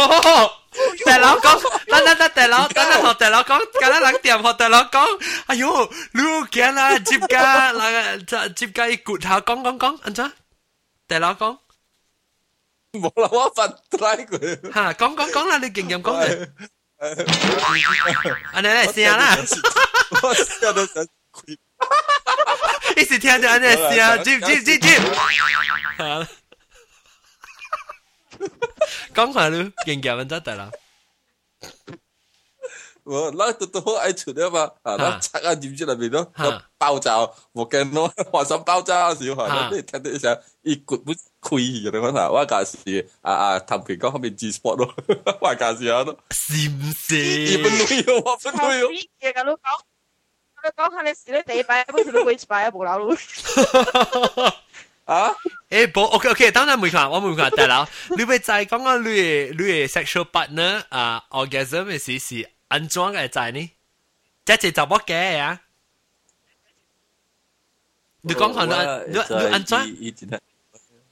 [1.05, 10.31] 大佬讲，等等等，大佬，等等学大佬讲，今日两点学大佬讲，哎呦，你惊啦，接家嗱个接家一骨头，讲讲讲，安怎？
[11.07, 11.57] 大佬讲，
[12.93, 14.73] 冇啦，我发呆佢。
[14.73, 16.49] 吓，讲讲讲啦，你经验讲嘅，
[18.53, 19.37] 安尼嚟声啦，
[20.21, 21.57] 我笑到想跪。
[22.96, 24.90] 一起听着安尼声，进进进进。
[29.12, 30.70] 刚快了，跟家人在打啦。
[33.04, 36.32] 我那都都好爱出的嘛，啊，那擦啊进去那边咯，
[36.78, 44.94] 爆炸，我跟侬发生爆炸的时候，你听到一声，一骨不开去的嘛，我讲是啊啊，唐平刚后面 G spot 咯，
[45.42, 47.16] 我讲是啊，是不是？
[47.16, 48.88] 你不对哦，不对哦。
[50.75, 53.15] 讲下你试你第一摆，好似你会摆一部楼咯。
[55.05, 55.33] 啊，
[55.69, 63.71] 诶，冇，OK OK，当然唔看，我唔看，大佬，你咪再讲下你嘅你嘅 sexual partner 啊，orgasm 嘅事是安怎嘅在呢？
[64.43, 65.61] 即系就乜嘅啊？
[68.21, 69.77] 你讲下你安你你安怎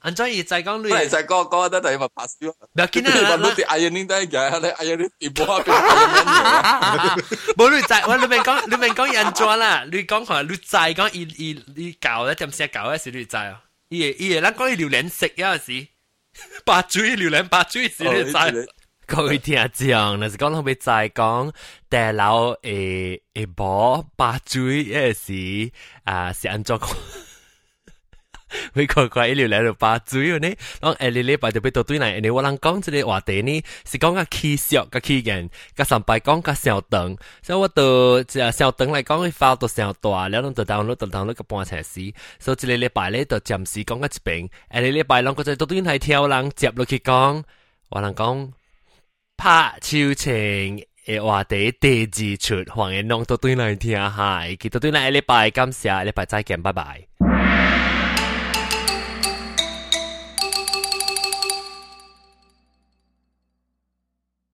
[0.00, 9.84] 安怎而再讲你本来就讲讲得第一咪拍烧，唔要紧你话啦，你哋 ironing 得嘅，你 ironing 电波变 ironing 冇你再我你咪讲你咪讲安怎啦？
[9.90, 13.62] 你讲下你再讲伊伊伊搞咧点先搞咧是你再啊？
[13.88, 15.88] 伊伊伊咱讲伊榴莲食有时
[16.64, 18.52] 八嘴榴莲八嘴是你再。
[19.06, 21.52] 各位听众，那是讲后尾再讲，
[21.88, 25.70] 大佬诶诶波八嘴嗰时
[26.04, 26.92] 啊是安怎讲？
[28.73, 29.73] 每个怪一六来了，
[30.05, 30.49] 主要呢，
[30.81, 33.63] 让艾丽丽把就被到对来，你我能讲这个话题呢？
[33.85, 47.43] 是讲个气象个气象，加上白讲个小灯，所以我都只小等来讲佢发到小大，了侬就当了就当了个半小时，所以这个礼拜呢，就暂时讲个一边，艾丽丽拜啷个在多对来挑人接落去讲，
[47.89, 48.53] 我能讲
[49.37, 50.85] 拍秋情。
[51.07, 57.10] 诶，话题第二出，欢迎侬到对来听下，记得对来礼拜感谢，礼拜再见，拜拜。